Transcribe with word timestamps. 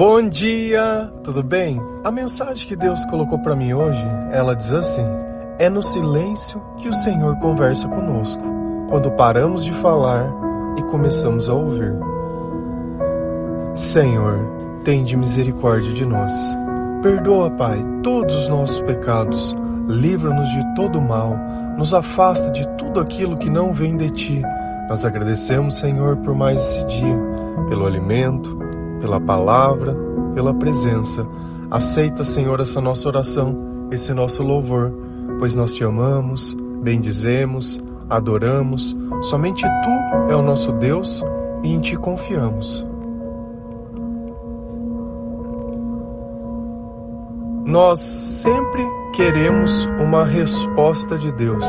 Bom 0.00 0.26
dia, 0.26 1.12
tudo 1.22 1.42
bem? 1.42 1.78
A 2.02 2.10
mensagem 2.10 2.66
que 2.66 2.74
Deus 2.74 3.04
colocou 3.04 3.38
para 3.38 3.54
mim 3.54 3.74
hoje, 3.74 4.02
ela 4.32 4.56
diz 4.56 4.72
assim: 4.72 5.04
É 5.58 5.68
no 5.68 5.82
silêncio 5.82 6.58
que 6.78 6.88
o 6.88 6.94
Senhor 6.94 7.36
conversa 7.38 7.86
conosco, 7.86 8.42
quando 8.88 9.10
paramos 9.10 9.62
de 9.62 9.72
falar 9.72 10.32
e 10.78 10.82
começamos 10.84 11.50
a 11.50 11.52
ouvir. 11.52 11.92
Senhor, 13.74 14.38
tende 14.84 15.14
misericórdia 15.14 15.92
de 15.92 16.06
nós. 16.06 16.32
Perdoa, 17.02 17.50
Pai, 17.50 17.84
todos 18.02 18.34
os 18.34 18.48
nossos 18.48 18.80
pecados. 18.80 19.54
Livra-nos 19.86 20.48
de 20.48 20.74
todo 20.76 20.98
mal. 20.98 21.36
Nos 21.76 21.92
afasta 21.92 22.50
de 22.50 22.66
tudo 22.78 23.00
aquilo 23.00 23.36
que 23.36 23.50
não 23.50 23.74
vem 23.74 23.98
de 23.98 24.10
ti. 24.10 24.42
Nós 24.88 25.04
agradecemos, 25.04 25.74
Senhor, 25.74 26.16
por 26.16 26.34
mais 26.34 26.58
esse 26.58 26.84
dia, 26.86 27.18
pelo 27.68 27.84
alimento, 27.84 28.69
pela 29.00 29.20
palavra, 29.20 29.96
pela 30.34 30.54
presença. 30.54 31.26
Aceita, 31.70 32.24
Senhor, 32.24 32.60
essa 32.60 32.80
nossa 32.80 33.08
oração, 33.08 33.88
esse 33.90 34.12
nosso 34.12 34.42
louvor, 34.42 34.92
pois 35.38 35.54
nós 35.54 35.74
te 35.74 35.82
amamos, 35.84 36.56
bendizemos, 36.82 37.82
adoramos. 38.08 38.96
Somente 39.22 39.62
tu 39.62 40.32
é 40.32 40.36
o 40.36 40.42
nosso 40.42 40.72
Deus 40.72 41.22
e 41.62 41.72
em 41.72 41.80
ti 41.80 41.96
confiamos. 41.96 42.86
Nós 47.64 48.00
sempre 48.00 48.82
queremos 49.14 49.86
uma 50.00 50.24
resposta 50.24 51.16
de 51.16 51.32
Deus. 51.32 51.64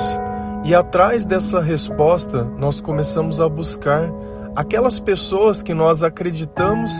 E 0.63 0.73
atrás 0.73 1.25
dessa 1.25 1.59
resposta, 1.59 2.43
nós 2.57 2.81
começamos 2.81 3.41
a 3.41 3.47
buscar 3.49 4.11
aquelas 4.55 4.99
pessoas 4.99 5.61
que 5.61 5.73
nós 5.73 6.03
acreditamos 6.03 6.91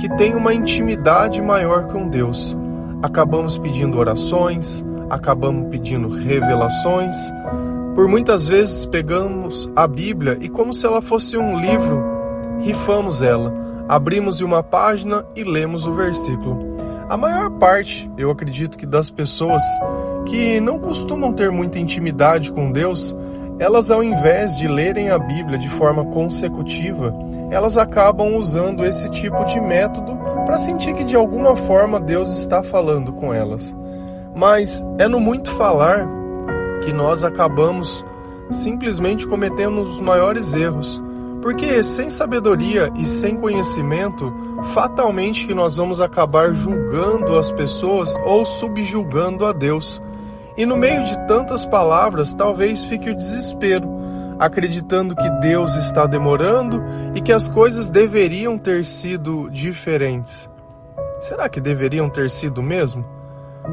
que 0.00 0.08
têm 0.16 0.34
uma 0.34 0.54
intimidade 0.54 1.40
maior 1.40 1.86
com 1.86 2.08
Deus. 2.08 2.56
Acabamos 3.02 3.58
pedindo 3.58 3.98
orações, 3.98 4.84
acabamos 5.08 5.68
pedindo 5.70 6.08
revelações. 6.08 7.16
Por 7.94 8.08
muitas 8.08 8.46
vezes 8.46 8.86
pegamos 8.86 9.70
a 9.74 9.86
Bíblia 9.86 10.38
e, 10.40 10.48
como 10.48 10.72
se 10.72 10.86
ela 10.86 11.02
fosse 11.02 11.36
um 11.36 11.58
livro, 11.60 12.02
rifamos 12.60 13.22
ela, 13.22 13.52
abrimos 13.88 14.40
uma 14.40 14.62
página 14.62 15.24
e 15.34 15.42
lemos 15.42 15.86
o 15.86 15.94
versículo. 15.94 16.70
A 17.08 17.16
maior 17.16 17.50
parte, 17.50 18.08
eu 18.16 18.30
acredito 18.30 18.78
que 18.78 18.86
das 18.86 19.10
pessoas 19.10 19.62
que 20.26 20.60
não 20.60 20.78
costumam 20.78 21.32
ter 21.32 21.50
muita 21.50 21.78
intimidade 21.78 22.52
com 22.52 22.70
Deus, 22.70 23.16
elas 23.60 23.90
ao 23.90 24.02
invés 24.02 24.56
de 24.56 24.66
lerem 24.66 25.10
a 25.10 25.18
Bíblia 25.18 25.58
de 25.58 25.68
forma 25.68 26.02
consecutiva, 26.06 27.14
elas 27.50 27.76
acabam 27.76 28.34
usando 28.34 28.86
esse 28.86 29.10
tipo 29.10 29.44
de 29.44 29.60
método 29.60 30.16
para 30.46 30.56
sentir 30.56 30.94
que 30.94 31.04
de 31.04 31.14
alguma 31.14 31.54
forma 31.54 32.00
Deus 32.00 32.30
está 32.30 32.62
falando 32.62 33.12
com 33.12 33.34
elas. 33.34 33.76
Mas 34.34 34.82
é 34.98 35.06
no 35.06 35.20
muito 35.20 35.52
falar 35.56 36.08
que 36.82 36.90
nós 36.90 37.22
acabamos 37.22 38.02
simplesmente 38.50 39.26
cometendo 39.26 39.82
os 39.82 40.00
maiores 40.00 40.54
erros. 40.54 41.02
Porque 41.42 41.82
sem 41.82 42.08
sabedoria 42.08 42.90
e 42.96 43.04
sem 43.04 43.36
conhecimento, 43.36 44.32
fatalmente 44.74 45.46
que 45.46 45.54
nós 45.54 45.76
vamos 45.76 46.00
acabar 46.00 46.54
julgando 46.54 47.36
as 47.38 47.50
pessoas 47.50 48.14
ou 48.24 48.46
subjulgando 48.46 49.44
a 49.44 49.52
Deus. 49.52 50.02
E 50.60 50.66
no 50.66 50.76
meio 50.76 51.02
de 51.06 51.18
tantas 51.26 51.64
palavras, 51.64 52.34
talvez 52.34 52.84
fique 52.84 53.08
o 53.08 53.16
desespero, 53.16 53.88
acreditando 54.38 55.16
que 55.16 55.30
Deus 55.40 55.74
está 55.74 56.04
demorando 56.04 56.84
e 57.14 57.20
que 57.22 57.32
as 57.32 57.48
coisas 57.48 57.88
deveriam 57.88 58.58
ter 58.58 58.84
sido 58.84 59.48
diferentes. 59.48 60.50
Será 61.18 61.48
que 61.48 61.62
deveriam 61.62 62.10
ter 62.10 62.28
sido 62.28 62.62
mesmo? 62.62 63.06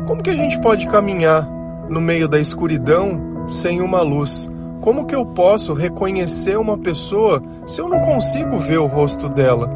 Como 0.05 0.23
que 0.23 0.29
a 0.29 0.33
gente 0.33 0.61
pode 0.61 0.87
caminhar 0.87 1.45
no 1.89 1.99
meio 1.99 2.25
da 2.25 2.39
escuridão 2.39 3.43
sem 3.49 3.81
uma 3.81 4.01
luz? 4.01 4.49
Como 4.79 5.05
que 5.05 5.13
eu 5.13 5.25
posso 5.25 5.73
reconhecer 5.73 6.57
uma 6.57 6.77
pessoa 6.77 7.43
se 7.65 7.81
eu 7.81 7.89
não 7.89 7.99
consigo 7.99 8.57
ver 8.59 8.77
o 8.77 8.87
rosto 8.87 9.27
dela? 9.27 9.69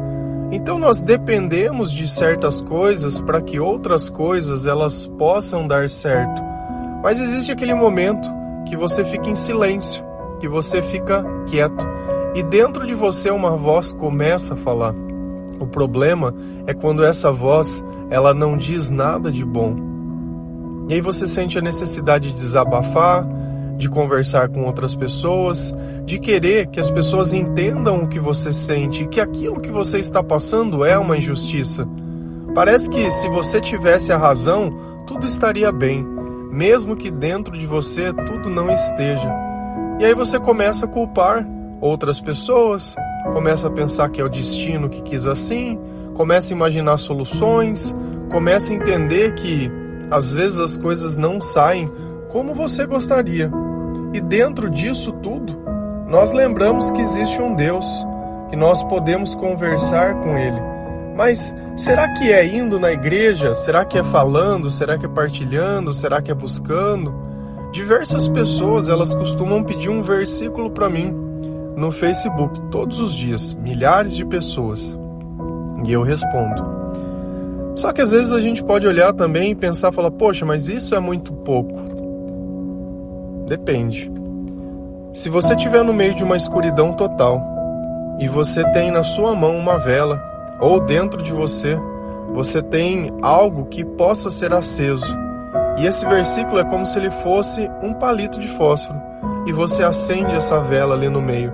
Então 0.50 0.78
nós 0.78 0.98
dependemos 0.98 1.92
de 1.92 2.08
certas 2.08 2.62
coisas 2.62 3.20
para 3.20 3.42
que 3.42 3.60
outras 3.60 4.08
coisas 4.08 4.66
elas 4.66 5.06
possam 5.06 5.66
dar 5.66 5.90
certo. 5.90 6.51
Mas 7.02 7.20
existe 7.20 7.50
aquele 7.50 7.74
momento 7.74 8.28
que 8.68 8.76
você 8.76 9.04
fica 9.04 9.28
em 9.28 9.34
silêncio, 9.34 10.04
que 10.38 10.48
você 10.48 10.80
fica 10.80 11.24
quieto 11.46 11.84
e 12.34 12.42
dentro 12.42 12.86
de 12.86 12.94
você 12.94 13.30
uma 13.30 13.56
voz 13.56 13.92
começa 13.92 14.54
a 14.54 14.56
falar. 14.56 14.94
O 15.58 15.66
problema 15.66 16.34
é 16.66 16.72
quando 16.72 17.04
essa 17.04 17.30
voz 17.30 17.84
ela 18.08 18.32
não 18.32 18.56
diz 18.56 18.88
nada 18.88 19.30
de 19.30 19.44
bom. 19.44 19.76
E 20.88 20.94
aí 20.94 21.00
você 21.00 21.26
sente 21.26 21.58
a 21.58 21.62
necessidade 21.62 22.28
de 22.30 22.34
desabafar, 22.34 23.26
de 23.76 23.88
conversar 23.88 24.48
com 24.48 24.64
outras 24.64 24.94
pessoas, 24.94 25.74
de 26.04 26.18
querer 26.18 26.68
que 26.68 26.80
as 26.80 26.90
pessoas 26.90 27.32
entendam 27.34 28.02
o 28.02 28.08
que 28.08 28.20
você 28.20 28.52
sente 28.52 29.02
e 29.02 29.08
que 29.08 29.20
aquilo 29.20 29.60
que 29.60 29.70
você 29.70 29.98
está 29.98 30.22
passando 30.22 30.84
é 30.84 30.96
uma 30.96 31.16
injustiça. 31.16 31.86
Parece 32.54 32.88
que 32.88 33.10
se 33.10 33.28
você 33.28 33.60
tivesse 33.60 34.12
a 34.12 34.18
razão, 34.18 34.72
tudo 35.06 35.26
estaria 35.26 35.70
bem 35.72 36.21
mesmo 36.52 36.94
que 36.94 37.10
dentro 37.10 37.56
de 37.56 37.66
você 37.66 38.12
tudo 38.12 38.50
não 38.50 38.70
esteja. 38.70 39.34
E 39.98 40.04
aí 40.04 40.14
você 40.14 40.38
começa 40.38 40.84
a 40.84 40.88
culpar 40.88 41.48
outras 41.80 42.20
pessoas, 42.20 42.94
começa 43.32 43.68
a 43.68 43.70
pensar 43.70 44.10
que 44.10 44.20
é 44.20 44.24
o 44.24 44.28
destino 44.28 44.90
que 44.90 45.00
quis 45.00 45.26
assim, 45.26 45.78
começa 46.12 46.52
a 46.52 46.56
imaginar 46.56 46.98
soluções, 46.98 47.96
começa 48.30 48.72
a 48.72 48.76
entender 48.76 49.34
que 49.34 49.70
às 50.10 50.34
vezes 50.34 50.58
as 50.58 50.76
coisas 50.76 51.16
não 51.16 51.40
saem 51.40 51.90
como 52.28 52.54
você 52.54 52.84
gostaria. 52.84 53.50
E 54.12 54.20
dentro 54.20 54.68
disso 54.68 55.10
tudo, 55.22 55.58
nós 56.06 56.32
lembramos 56.32 56.90
que 56.90 57.00
existe 57.00 57.40
um 57.40 57.54
Deus, 57.54 57.86
que 58.50 58.56
nós 58.56 58.82
podemos 58.82 59.34
conversar 59.34 60.20
com 60.20 60.36
Ele 60.36 60.71
mas 61.16 61.54
será 61.76 62.08
que 62.14 62.32
é 62.32 62.46
indo 62.46 62.80
na 62.80 62.92
igreja? 62.92 63.54
Será 63.54 63.84
que 63.84 63.98
é 63.98 64.04
falando? 64.04 64.70
Será 64.70 64.96
que 64.96 65.06
é 65.06 65.08
partilhando? 65.08 65.92
Será 65.92 66.22
que 66.22 66.30
é 66.30 66.34
buscando? 66.34 67.14
Diversas 67.72 68.28
pessoas, 68.28 68.88
elas 68.88 69.14
costumam 69.14 69.62
pedir 69.62 69.88
um 69.88 70.02
versículo 70.02 70.70
para 70.70 70.88
mim 70.88 71.14
no 71.76 71.90
Facebook 71.90 72.60
todos 72.70 73.00
os 73.00 73.14
dias, 73.14 73.54
milhares 73.54 74.14
de 74.14 74.24
pessoas. 74.24 74.98
E 75.86 75.92
eu 75.92 76.02
respondo. 76.02 76.62
Só 77.74 77.92
que 77.92 78.02
às 78.02 78.12
vezes 78.12 78.32
a 78.32 78.40
gente 78.40 78.62
pode 78.62 78.86
olhar 78.86 79.12
também 79.12 79.50
e 79.50 79.54
pensar, 79.54 79.92
falar, 79.92 80.10
poxa, 80.10 80.44
mas 80.44 80.68
isso 80.68 80.94
é 80.94 81.00
muito 81.00 81.32
pouco. 81.32 81.80
Depende. 83.48 84.10
Se 85.14 85.28
você 85.28 85.54
estiver 85.54 85.82
no 85.82 85.92
meio 85.92 86.14
de 86.14 86.22
uma 86.22 86.36
escuridão 86.36 86.92
total 86.92 87.40
e 88.18 88.28
você 88.28 88.64
tem 88.72 88.90
na 88.90 89.02
sua 89.02 89.34
mão 89.34 89.56
uma 89.56 89.78
vela 89.78 90.31
ou 90.62 90.78
dentro 90.78 91.20
de 91.20 91.32
você, 91.32 91.76
você 92.32 92.62
tem 92.62 93.10
algo 93.20 93.66
que 93.66 93.84
possa 93.84 94.30
ser 94.30 94.54
aceso. 94.54 95.04
E 95.76 95.84
esse 95.84 96.06
versículo 96.06 96.60
é 96.60 96.64
como 96.64 96.86
se 96.86 96.98
ele 96.98 97.10
fosse 97.10 97.68
um 97.82 97.92
palito 97.92 98.38
de 98.38 98.46
fósforo 98.46 98.96
e 99.44 99.52
você 99.52 99.82
acende 99.82 100.32
essa 100.32 100.60
vela 100.60 100.94
ali 100.94 101.08
no 101.08 101.20
meio. 101.20 101.52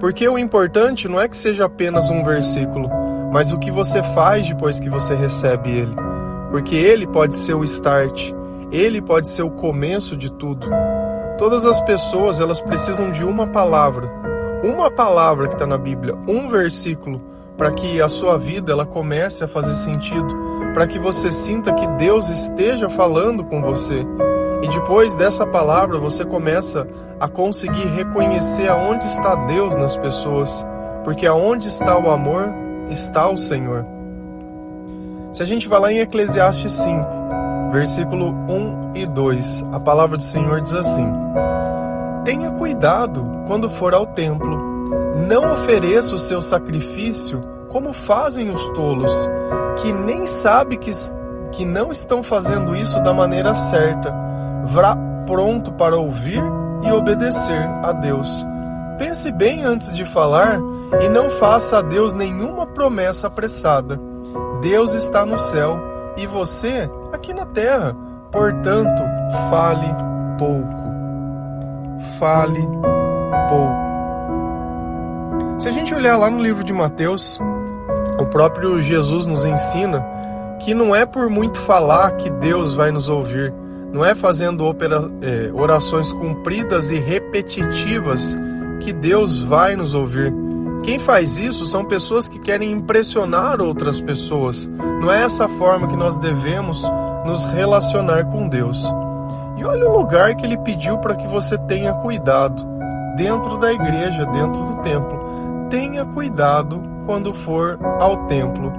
Porque 0.00 0.28
o 0.28 0.36
importante 0.36 1.06
não 1.06 1.20
é 1.20 1.28
que 1.28 1.36
seja 1.36 1.66
apenas 1.66 2.10
um 2.10 2.24
versículo, 2.24 2.90
mas 3.32 3.52
o 3.52 3.58
que 3.58 3.70
você 3.70 4.02
faz 4.02 4.48
depois 4.48 4.80
que 4.80 4.90
você 4.90 5.14
recebe 5.14 5.70
ele. 5.70 5.94
Porque 6.50 6.74
ele 6.74 7.06
pode 7.06 7.36
ser 7.36 7.54
o 7.54 7.62
start, 7.62 8.32
ele 8.72 9.00
pode 9.00 9.28
ser 9.28 9.42
o 9.42 9.50
começo 9.50 10.16
de 10.16 10.32
tudo. 10.32 10.66
Todas 11.36 11.64
as 11.64 11.80
pessoas 11.80 12.40
elas 12.40 12.60
precisam 12.60 13.12
de 13.12 13.24
uma 13.24 13.46
palavra, 13.46 14.10
uma 14.64 14.90
palavra 14.90 15.46
que 15.46 15.54
está 15.54 15.66
na 15.66 15.78
Bíblia, 15.78 16.16
um 16.26 16.48
versículo 16.48 17.37
para 17.58 17.72
que 17.72 18.00
a 18.00 18.08
sua 18.08 18.38
vida 18.38 18.70
ela 18.70 18.86
comece 18.86 19.42
a 19.42 19.48
fazer 19.48 19.74
sentido, 19.74 20.32
para 20.72 20.86
que 20.86 20.96
você 20.96 21.28
sinta 21.28 21.74
que 21.74 21.86
Deus 21.98 22.28
esteja 22.28 22.88
falando 22.88 23.42
com 23.42 23.60
você. 23.60 24.06
E 24.62 24.68
depois 24.68 25.16
dessa 25.16 25.44
palavra 25.44 25.98
você 25.98 26.24
começa 26.24 26.86
a 27.18 27.28
conseguir 27.28 27.86
reconhecer 27.88 28.68
aonde 28.68 29.06
está 29.06 29.34
Deus 29.34 29.74
nas 29.74 29.96
pessoas, 29.96 30.64
porque 31.02 31.26
aonde 31.26 31.66
está 31.66 31.98
o 31.98 32.08
amor 32.08 32.48
está 32.90 33.28
o 33.28 33.36
Senhor. 33.36 33.84
Se 35.32 35.42
a 35.42 35.46
gente 35.46 35.68
vai 35.68 35.80
lá 35.80 35.92
em 35.92 35.98
Eclesiastes 35.98 36.72
5, 36.72 37.06
versículo 37.72 38.30
1 38.48 38.92
e 38.94 39.04
2, 39.04 39.64
a 39.72 39.80
palavra 39.80 40.16
do 40.16 40.22
Senhor 40.22 40.60
diz 40.60 40.74
assim: 40.74 41.06
Tenha 42.24 42.50
cuidado 42.52 43.42
quando 43.46 43.68
for 43.68 43.94
ao 43.94 44.06
templo 44.06 44.67
não 45.26 45.52
ofereça 45.52 46.14
o 46.14 46.18
seu 46.18 46.40
sacrifício 46.40 47.40
como 47.68 47.92
fazem 47.92 48.50
os 48.50 48.68
tolos, 48.70 49.28
que 49.76 49.92
nem 49.92 50.26
sabe 50.26 50.76
que, 50.76 50.90
que 51.52 51.64
não 51.64 51.92
estão 51.92 52.22
fazendo 52.22 52.74
isso 52.74 53.00
da 53.02 53.12
maneira 53.12 53.54
certa. 53.54 54.14
Vá 54.64 54.96
pronto 55.26 55.72
para 55.72 55.96
ouvir 55.96 56.42
e 56.82 56.92
obedecer 56.92 57.68
a 57.82 57.92
Deus. 57.92 58.46
Pense 58.98 59.30
bem 59.30 59.64
antes 59.64 59.94
de 59.94 60.04
falar 60.04 60.58
e 61.00 61.08
não 61.08 61.30
faça 61.30 61.78
a 61.78 61.82
Deus 61.82 62.12
nenhuma 62.12 62.66
promessa 62.66 63.26
apressada. 63.26 64.00
Deus 64.60 64.94
está 64.94 65.24
no 65.24 65.38
céu 65.38 65.78
e 66.16 66.26
você 66.26 66.90
aqui 67.12 67.32
na 67.32 67.46
terra. 67.46 67.94
Portanto, 68.32 69.02
fale 69.50 69.86
pouco. 70.38 70.88
Fale 72.18 72.60
pouco. 73.48 73.77
Se 75.58 75.68
a 75.68 75.72
gente 75.72 75.92
olhar 75.92 76.16
lá 76.16 76.30
no 76.30 76.40
livro 76.40 76.62
de 76.62 76.72
Mateus, 76.72 77.36
o 78.16 78.24
próprio 78.26 78.80
Jesus 78.80 79.26
nos 79.26 79.44
ensina 79.44 80.06
que 80.60 80.72
não 80.72 80.94
é 80.94 81.04
por 81.04 81.28
muito 81.28 81.58
falar 81.58 82.12
que 82.12 82.30
Deus 82.30 82.74
vai 82.74 82.92
nos 82.92 83.08
ouvir, 83.08 83.52
não 83.92 84.04
é 84.04 84.14
fazendo 84.14 84.64
é, 85.20 85.50
orações 85.52 86.12
compridas 86.12 86.92
e 86.92 86.98
repetitivas 87.00 88.36
que 88.78 88.92
Deus 88.92 89.42
vai 89.42 89.74
nos 89.74 89.96
ouvir. 89.96 90.32
Quem 90.84 91.00
faz 91.00 91.38
isso 91.38 91.66
são 91.66 91.84
pessoas 91.84 92.28
que 92.28 92.38
querem 92.38 92.70
impressionar 92.70 93.60
outras 93.60 94.00
pessoas. 94.00 94.70
Não 95.00 95.10
é 95.10 95.24
essa 95.24 95.48
forma 95.48 95.88
que 95.88 95.96
nós 95.96 96.16
devemos 96.18 96.84
nos 97.26 97.44
relacionar 97.46 98.26
com 98.26 98.48
Deus. 98.48 98.84
E 99.56 99.64
olha 99.64 99.88
o 99.88 99.98
lugar 99.98 100.36
que 100.36 100.46
ele 100.46 100.56
pediu 100.58 100.98
para 100.98 101.16
que 101.16 101.26
você 101.26 101.58
tenha 101.58 101.92
cuidado 101.94 102.64
dentro 103.16 103.58
da 103.58 103.72
igreja, 103.72 104.24
dentro 104.26 104.62
do 104.62 104.82
templo. 104.82 105.17
Tenha 105.70 106.04
cuidado 106.04 106.82
quando 107.04 107.32
for 107.32 107.78
ao 108.00 108.26
templo. 108.26 108.72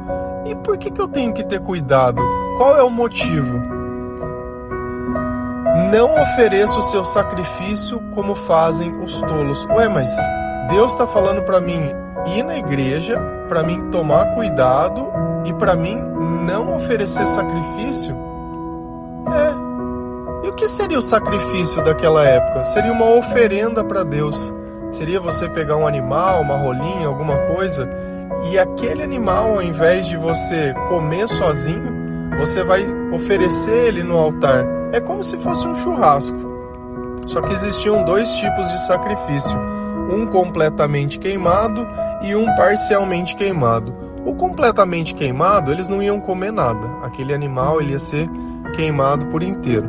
E 0.46 0.56
por 0.56 0.78
que, 0.78 0.90
que 0.90 1.02
eu 1.02 1.08
tenho 1.08 1.34
que 1.34 1.44
ter 1.44 1.60
cuidado? 1.60 2.22
Qual 2.58 2.78
é 2.78 2.84
o 2.84 2.90
motivo? 2.90 3.62
Não 5.92 6.22
ofereça 6.22 6.78
o 6.78 6.82
seu 6.82 7.06
sacrifício 7.06 8.00
como 8.14 8.36
fazem 8.36 8.92
os 9.04 9.22
tolos. 9.22 9.66
Ué, 9.66 9.88
mas 9.88 10.10
Deus 10.70 10.92
está 10.92 11.08
falando 11.08 11.44
para 11.44 11.62
mim 11.62 11.92
ir 12.28 12.44
na 12.44 12.58
igreja, 12.58 13.20
para 13.48 13.64
mim 13.64 13.90
tomar 13.90 14.34
cuidado 14.36 15.08
e 15.46 15.54
para 15.54 15.76
mim 15.76 15.96
não 16.46 16.76
oferecer 16.76 17.26
sacrifício? 17.26 18.16
É. 19.28 20.48
E 20.48 20.50
o 20.50 20.54
que 20.54 20.68
seria 20.68 20.98
o 20.98 21.02
sacrifício 21.02 21.84
daquela 21.84 22.24
época? 22.26 22.64
Seria 22.66 22.92
uma 22.92 23.16
oferenda 23.16 23.84
para 23.84 24.04
Deus. 24.04 24.54
Seria 24.92 25.20
você 25.20 25.48
pegar 25.50 25.78
um 25.78 25.86
animal, 25.86 26.42
uma 26.42 26.58
rolinha, 26.58 27.08
alguma 27.08 27.38
coisa, 27.54 27.90
e 28.50 28.58
aquele 28.58 29.04
animal, 29.04 29.54
ao 29.54 29.62
invés 29.62 30.08
de 30.08 30.18
você 30.18 30.74
comer 30.88 31.28
sozinho, 31.28 32.38
você 32.40 32.64
vai 32.64 32.84
oferecer 33.14 33.88
ele 33.88 34.04
no 34.04 34.18
altar. 34.18 34.66
É 34.92 35.00
como 35.00 35.24
se 35.24 35.38
fosse 35.38 35.68
um 35.68 35.76
churrasco. 35.76 36.50
Só 37.28 37.42
que 37.42 37.54
existiam 37.54 38.04
dois 38.04 38.32
tipos 38.34 38.68
de 38.70 38.80
sacrifício 38.88 39.58
um 40.10 40.26
completamente 40.26 41.20
queimado 41.20 41.88
e 42.24 42.36
um 42.36 42.46
parcialmente 42.56 43.36
queimado. 43.36 43.94
O 44.26 44.36
completamente 44.36 45.14
queimado, 45.14 45.72
eles 45.72 45.88
não 45.88 46.02
iam 46.02 46.20
comer 46.20 46.52
nada. 46.52 46.88
Aquele 47.04 47.34
animal 47.34 47.80
ele 47.80 47.92
ia 47.92 48.00
ser 48.00 48.28
queimado 48.76 49.28
por 49.28 49.44
inteiro. 49.44 49.88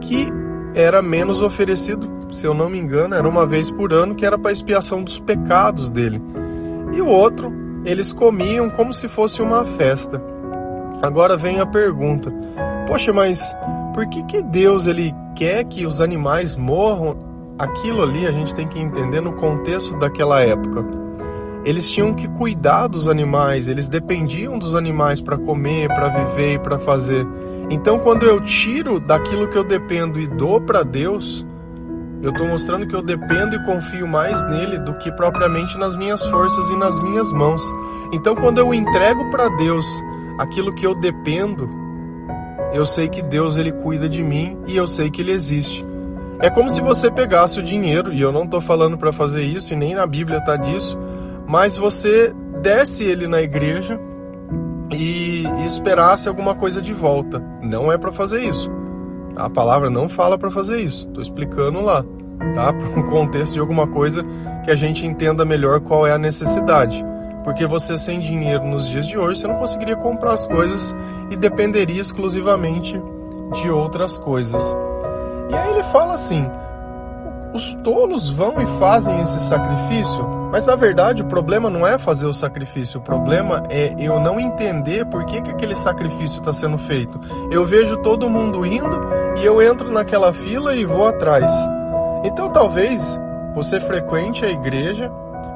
Que 0.00 0.28
era 0.74 1.02
menos 1.02 1.42
oferecido, 1.42 2.08
se 2.32 2.46
eu 2.46 2.54
não 2.54 2.68
me 2.68 2.78
engano, 2.78 3.14
era 3.14 3.28
uma 3.28 3.46
vez 3.46 3.70
por 3.70 3.92
ano, 3.92 4.14
que 4.14 4.26
era 4.26 4.38
para 4.38 4.52
expiação 4.52 5.02
dos 5.02 5.18
pecados 5.18 5.90
dele. 5.90 6.20
E 6.92 7.00
o 7.00 7.06
outro, 7.06 7.52
eles 7.84 8.12
comiam 8.12 8.68
como 8.70 8.92
se 8.92 9.08
fosse 9.08 9.42
uma 9.42 9.64
festa. 9.64 10.22
Agora 11.02 11.36
vem 11.36 11.60
a 11.60 11.66
pergunta: 11.66 12.32
Poxa, 12.86 13.12
mas 13.12 13.54
por 13.94 14.06
que, 14.08 14.22
que 14.24 14.42
Deus 14.42 14.86
ele 14.86 15.14
quer 15.34 15.64
que 15.64 15.86
os 15.86 16.00
animais 16.00 16.56
morram 16.56 17.30
aquilo 17.60 18.02
ali 18.02 18.26
a 18.26 18.32
gente 18.32 18.54
tem 18.54 18.66
que 18.66 18.80
entender 18.80 19.20
no 19.20 19.34
contexto 19.34 19.96
daquela 19.98 20.40
época. 20.40 20.82
Eles 21.62 21.90
tinham 21.90 22.14
que 22.14 22.26
cuidar 22.26 22.86
dos 22.86 23.06
animais, 23.06 23.68
eles 23.68 23.86
dependiam 23.86 24.58
dos 24.58 24.74
animais 24.74 25.20
para 25.20 25.36
comer, 25.36 25.88
para 25.88 26.08
viver 26.08 26.54
e 26.54 26.58
para 26.58 26.78
fazer. 26.78 27.26
Então, 27.68 27.98
quando 27.98 28.24
eu 28.24 28.40
tiro 28.40 28.98
daquilo 28.98 29.46
que 29.46 29.58
eu 29.58 29.62
dependo 29.62 30.18
e 30.18 30.26
dou 30.26 30.58
para 30.58 30.82
Deus, 30.82 31.46
eu 32.22 32.30
estou 32.30 32.46
mostrando 32.46 32.86
que 32.86 32.94
eu 32.94 33.02
dependo 33.02 33.56
e 33.56 33.64
confio 33.64 34.06
mais 34.06 34.42
nele 34.44 34.78
do 34.78 34.94
que 34.94 35.10
propriamente 35.12 35.78
nas 35.78 35.96
minhas 35.96 36.24
forças 36.26 36.68
e 36.70 36.76
nas 36.76 36.98
minhas 36.98 37.32
mãos. 37.32 37.62
Então, 38.12 38.34
quando 38.34 38.58
eu 38.58 38.74
entrego 38.74 39.30
para 39.30 39.48
Deus 39.48 39.86
aquilo 40.38 40.74
que 40.74 40.86
eu 40.86 40.94
dependo, 40.94 41.68
eu 42.72 42.84
sei 42.84 43.08
que 43.08 43.22
Deus 43.22 43.56
ele 43.56 43.72
cuida 43.72 44.08
de 44.08 44.22
mim 44.22 44.58
e 44.66 44.76
eu 44.76 44.86
sei 44.86 45.10
que 45.10 45.22
ele 45.22 45.32
existe. 45.32 45.84
É 46.40 46.48
como 46.48 46.70
se 46.70 46.80
você 46.80 47.10
pegasse 47.10 47.60
o 47.60 47.62
dinheiro, 47.62 48.12
e 48.12 48.20
eu 48.20 48.32
não 48.32 48.44
estou 48.44 48.60
falando 48.62 48.96
para 48.96 49.12
fazer 49.12 49.42
isso, 49.42 49.74
e 49.74 49.76
nem 49.76 49.94
na 49.94 50.06
Bíblia 50.06 50.38
está 50.38 50.56
disso, 50.56 50.98
mas 51.46 51.76
você 51.76 52.34
desse 52.62 53.04
ele 53.04 53.26
na 53.26 53.42
igreja 53.42 54.00
e, 54.90 55.44
e 55.44 55.66
esperasse 55.66 56.28
alguma 56.28 56.54
coisa 56.54 56.80
de 56.80 56.94
volta. 56.94 57.42
Não 57.62 57.92
é 57.92 57.98
para 57.98 58.10
fazer 58.10 58.42
isso. 58.42 58.70
A 59.36 59.48
palavra 59.48 59.88
não 59.88 60.08
fala 60.08 60.36
para 60.36 60.50
fazer 60.50 60.80
isso. 60.80 61.06
Estou 61.06 61.22
explicando 61.22 61.80
lá, 61.80 62.04
tá? 62.54 62.72
Para 62.74 63.00
um 63.00 63.02
contexto 63.02 63.54
de 63.54 63.60
alguma 63.60 63.86
coisa 63.86 64.24
que 64.64 64.70
a 64.70 64.76
gente 64.76 65.06
entenda 65.06 65.44
melhor 65.44 65.80
qual 65.80 66.06
é 66.06 66.12
a 66.12 66.18
necessidade. 66.18 67.04
Porque 67.44 67.66
você 67.66 67.96
sem 67.96 68.20
dinheiro 68.20 68.64
nos 68.64 68.86
dias 68.88 69.06
de 69.06 69.16
hoje, 69.16 69.40
você 69.40 69.46
não 69.46 69.56
conseguiria 69.56 69.96
comprar 69.96 70.34
as 70.34 70.46
coisas 70.46 70.94
e 71.30 71.36
dependeria 71.36 72.00
exclusivamente 72.00 73.00
de 73.54 73.70
outras 73.70 74.18
coisas. 74.18 74.76
E 75.50 75.54
aí 75.54 75.70
ele 75.70 75.82
fala 75.84 76.12
assim: 76.12 76.46
os 77.54 77.74
tolos 77.76 78.28
vão 78.28 78.60
e 78.60 78.66
fazem 78.78 79.20
esse 79.20 79.40
sacrifício, 79.40 80.22
mas 80.50 80.64
na 80.64 80.74
verdade 80.74 81.22
o 81.22 81.26
problema 81.26 81.70
não 81.70 81.86
é 81.86 81.98
fazer 81.98 82.26
o 82.26 82.32
sacrifício, 82.32 83.00
o 83.00 83.02
problema 83.02 83.62
é 83.68 83.94
eu 83.98 84.18
não 84.20 84.40
entender 84.40 85.04
por 85.06 85.24
que, 85.24 85.40
que 85.40 85.50
aquele 85.50 85.74
sacrifício 85.74 86.38
está 86.38 86.52
sendo 86.52 86.78
feito. 86.78 87.20
Eu 87.50 87.64
vejo 87.64 87.96
todo 87.98 88.28
mundo 88.28 88.64
indo 88.66 89.00
e 89.40 89.44
eu 89.44 89.62
entro 89.62 89.90
naquela 89.90 90.32
fila 90.32 90.74
e 90.74 90.84
vou 90.84 91.06
atrás. 91.06 91.52
Então 92.24 92.50
talvez 92.50 93.18
você 93.54 93.80
frequente 93.80 94.44
a 94.44 94.50
igreja, 94.50 95.10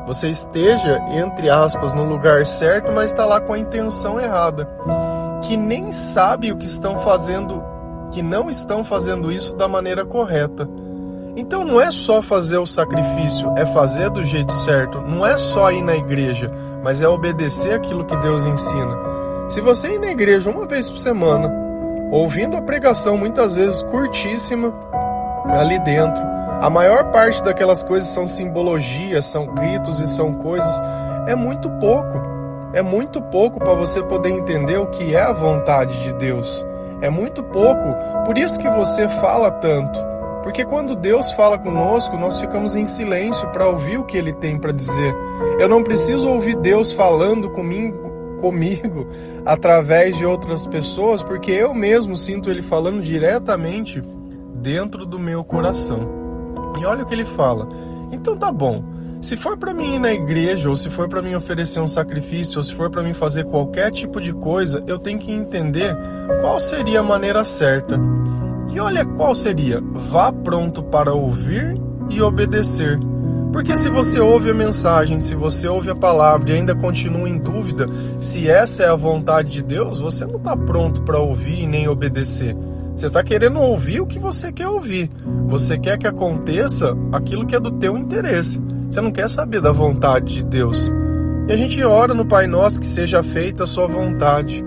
você 0.06 0.29
esteja, 0.29 1.00
entre 1.11 1.49
aspas, 1.49 1.94
no 1.94 2.05
lugar 2.05 2.46
certo, 2.46 2.93
mas 2.93 3.11
está 3.11 3.25
lá 3.25 3.41
com 3.41 3.52
a 3.52 3.58
intenção 3.58 4.20
errada. 4.20 4.69
Que 5.43 5.56
nem 5.56 5.93
sabe 5.93 6.52
o 6.52 6.56
que 6.56 6.67
estão 6.67 6.99
fazendo 6.99 7.62
que 8.11 8.23
não 8.23 8.49
estão 8.49 8.85
fazendo 8.85 9.32
isso 9.32 9.56
da 9.56 9.67
maneira 9.67 10.05
correta. 10.05 10.69
Então 11.36 11.64
não 11.64 11.81
é 11.81 11.90
só 11.90 12.22
fazer 12.22 12.58
o 12.58 12.66
sacrifício, 12.66 13.52
é 13.56 13.66
fazer 13.66 14.08
do 14.10 14.22
jeito 14.22 14.52
certo. 14.52 15.00
Não 15.00 15.26
é 15.26 15.36
só 15.36 15.70
ir 15.72 15.82
na 15.82 15.96
igreja, 15.96 16.50
mas 16.82 17.02
é 17.02 17.08
obedecer 17.08 17.75
aquilo 17.75 18.04
que 18.04 18.16
Deus 18.19 18.46
ensina. 18.46 18.96
Se 19.48 19.60
você 19.60 19.94
ir 19.94 19.98
na 19.98 20.12
igreja 20.12 20.50
uma 20.50 20.67
vez 20.67 20.88
por 20.88 20.98
semana, 20.98 21.53
ouvindo 22.10 22.56
a 22.56 22.62
pregação 22.62 23.17
muitas 23.17 23.56
vezes 23.56 23.82
curtíssima 23.82 24.72
ali 25.48 25.79
dentro, 25.81 26.22
a 26.60 26.70
maior 26.70 27.10
parte 27.10 27.43
daquelas 27.43 27.82
coisas 27.82 28.08
são 28.08 28.29
simbologias, 28.29 29.26
são 29.26 29.53
ritos 29.55 30.00
e 30.00 30.06
são 30.06 30.32
coisas, 30.32 30.81
é 31.26 31.34
muito 31.34 31.69
pouco. 31.69 32.34
É 32.72 32.82
muito 32.82 33.20
pouco 33.20 33.60
para 33.60 33.74
você 33.74 34.03
poder 34.03 34.31
entender 34.31 34.79
o 34.79 34.86
que 34.86 35.14
é 35.14 35.20
a 35.20 35.32
vontade 35.32 36.03
de 36.03 36.12
Deus. 36.14 36.67
É 37.00 37.08
muito 37.08 37.43
pouco. 37.43 37.94
Por 38.24 38.36
isso 38.36 38.58
que 38.58 38.69
você 38.69 39.08
fala 39.08 39.50
tanto. 39.50 40.13
Porque 40.44 40.63
quando 40.63 40.94
Deus 40.94 41.32
fala 41.32 41.58
conosco, 41.58 42.19
nós 42.19 42.39
ficamos 42.39 42.77
em 42.77 42.84
silêncio 42.84 43.48
para 43.48 43.67
ouvir 43.67 43.96
o 43.98 44.05
que 44.05 44.19
ele 44.19 44.31
tem 44.31 44.58
para 44.58 44.72
dizer. 44.72 45.17
Eu 45.58 45.67
não 45.70 45.82
preciso 45.82 46.29
ouvir 46.29 46.55
Deus 46.56 46.93
falando 46.93 47.48
comigo, 47.48 48.36
comigo 48.43 49.08
através 49.46 50.19
de 50.19 50.27
outras 50.27 50.67
pessoas, 50.67 51.22
porque 51.22 51.51
eu 51.51 51.74
mesmo 51.74 52.15
sinto 52.15 52.51
ele 52.51 52.60
falando 52.60 53.01
diretamente 53.01 54.03
dentro 54.56 55.06
do 55.06 55.19
meu 55.19 55.43
coração. 55.43 56.06
E 56.79 56.84
olha 56.84 57.05
o 57.05 57.06
que 57.06 57.15
ele 57.15 57.24
fala. 57.24 57.67
Então 58.13 58.36
tá 58.36 58.53
bom. 58.53 58.84
Se 59.22 59.39
for 59.39 59.56
para 59.56 59.72
mim 59.72 59.94
ir 59.94 59.98
na 59.98 60.13
igreja, 60.13 60.69
ou 60.69 60.77
se 60.77 60.91
for 60.91 61.08
para 61.08 61.22
mim 61.22 61.34
oferecer 61.34 61.81
um 61.81 61.89
sacrifício, 61.89 62.58
ou 62.58 62.63
se 62.63 62.74
for 62.74 62.91
para 62.91 63.03
mim 63.03 63.15
fazer 63.15 63.44
qualquer 63.44 63.91
tipo 63.91 64.20
de 64.20 64.34
coisa, 64.34 64.84
eu 64.86 64.98
tenho 64.98 65.19
que 65.19 65.32
entender 65.32 65.96
qual 66.43 66.60
seria 66.60 67.01
a 67.01 67.03
maneira 67.03 67.43
certa. 67.44 67.98
E 68.74 68.81
olha 68.81 69.04
qual 69.04 69.34
seria: 69.34 69.81
vá 70.10 70.32
pronto 70.32 70.82
para 70.82 71.12
ouvir 71.12 71.81
e 72.10 72.20
obedecer. 72.20 72.98
Porque 73.52 73.76
se 73.76 73.88
você 73.88 74.19
ouve 74.19 74.50
a 74.50 74.54
mensagem, 74.54 75.20
se 75.20 75.36
você 75.36 75.69
ouve 75.69 75.88
a 75.88 75.94
palavra 75.94 76.50
e 76.50 76.56
ainda 76.56 76.74
continua 76.74 77.28
em 77.28 77.38
dúvida 77.38 77.86
se 78.19 78.50
essa 78.50 78.82
é 78.82 78.88
a 78.88 78.96
vontade 78.96 79.50
de 79.52 79.62
Deus, 79.62 80.00
você 80.00 80.26
não 80.26 80.38
está 80.38 80.56
pronto 80.56 81.02
para 81.02 81.20
ouvir 81.20 81.62
e 81.62 81.66
nem 81.69 81.86
obedecer. 81.86 82.56
Você 82.96 83.06
está 83.06 83.22
querendo 83.22 83.60
ouvir 83.60 84.00
o 84.00 84.06
que 84.06 84.19
você 84.19 84.50
quer 84.50 84.66
ouvir. 84.66 85.08
Você 85.46 85.78
quer 85.78 85.96
que 85.96 86.06
aconteça 86.08 86.96
aquilo 87.12 87.46
que 87.46 87.54
é 87.54 87.60
do 87.60 87.70
teu 87.70 87.96
interesse. 87.96 88.60
Você 88.88 89.00
não 89.00 89.12
quer 89.12 89.28
saber 89.28 89.60
da 89.60 89.70
vontade 89.70 90.34
de 90.34 90.44
Deus. 90.44 90.93
E 91.46 91.52
a 91.52 91.56
gente 91.56 91.81
ora 91.84 92.12
no 92.12 92.26
Pai 92.26 92.48
Nosso 92.48 92.81
que 92.81 92.86
seja 92.86 93.22
feita 93.22 93.64
a 93.64 93.69
sua 93.69 93.86
vontade. 93.86 94.64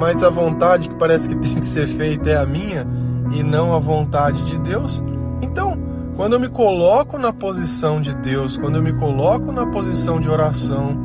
Mas 0.00 0.24
a 0.24 0.30
vontade 0.30 0.88
que 0.88 0.94
parece 0.94 1.28
que 1.28 1.36
tem 1.36 1.56
que 1.56 1.66
ser 1.66 1.86
feita 1.86 2.30
é 2.30 2.36
a 2.38 2.46
minha 2.46 2.86
e 3.32 3.42
não 3.42 3.74
a 3.74 3.78
vontade 3.78 4.42
de 4.44 4.58
Deus. 4.58 5.04
Então, 5.42 5.76
quando 6.16 6.32
eu 6.32 6.40
me 6.40 6.48
coloco 6.48 7.18
na 7.18 7.34
posição 7.34 8.00
de 8.00 8.14
Deus, 8.14 8.56
quando 8.56 8.76
eu 8.76 8.82
me 8.82 8.94
coloco 8.94 9.52
na 9.52 9.66
posição 9.66 10.18
de 10.18 10.30
oração, 10.30 10.98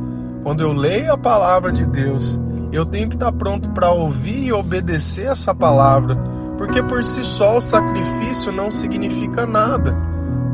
quando 0.44 0.62
eu 0.62 0.72
leio 0.72 1.12
a 1.12 1.18
palavra 1.18 1.72
de 1.72 1.86
Deus, 1.86 2.40
Eu 2.72 2.86
tenho 2.86 3.08
que 3.08 3.16
estar 3.16 3.32
pronto 3.32 3.70
para 3.70 3.90
ouvir 3.90 4.48
e 4.48 4.52
obedecer 4.52 5.28
essa 5.28 5.56
palavra, 5.56 6.18
porque 6.58 6.84
por 6.84 7.06
si 7.06 7.24
só 7.24 7.56
o 7.56 7.62
sacrifício 7.62 8.52
não 8.52 8.70
significa 8.70 9.46
nada. 9.46 9.96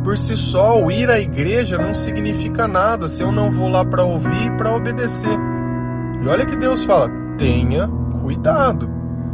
Por 0.04 0.16
si 0.20 0.38
só, 0.38 0.80
o 0.80 0.92
ir 0.92 1.10
à 1.10 1.20
igreja 1.20 1.80
não 1.80 1.96
significa 1.96 2.68
nada 2.68 3.08
se 3.08 3.24
eu 3.24 3.32
não 3.32 3.50
vou 3.50 3.70
lá 3.70 3.84
para 3.84 4.04
ouvir 4.04 4.46
e 4.46 4.52
para 4.52 4.76
obedecer. 4.76 5.36
E 6.22 6.28
olha 6.28 6.46
que 6.46 6.56
Deus 6.56 6.84
fala: 6.84 7.10
tenha 7.42 7.90
cuidado. 8.22 8.88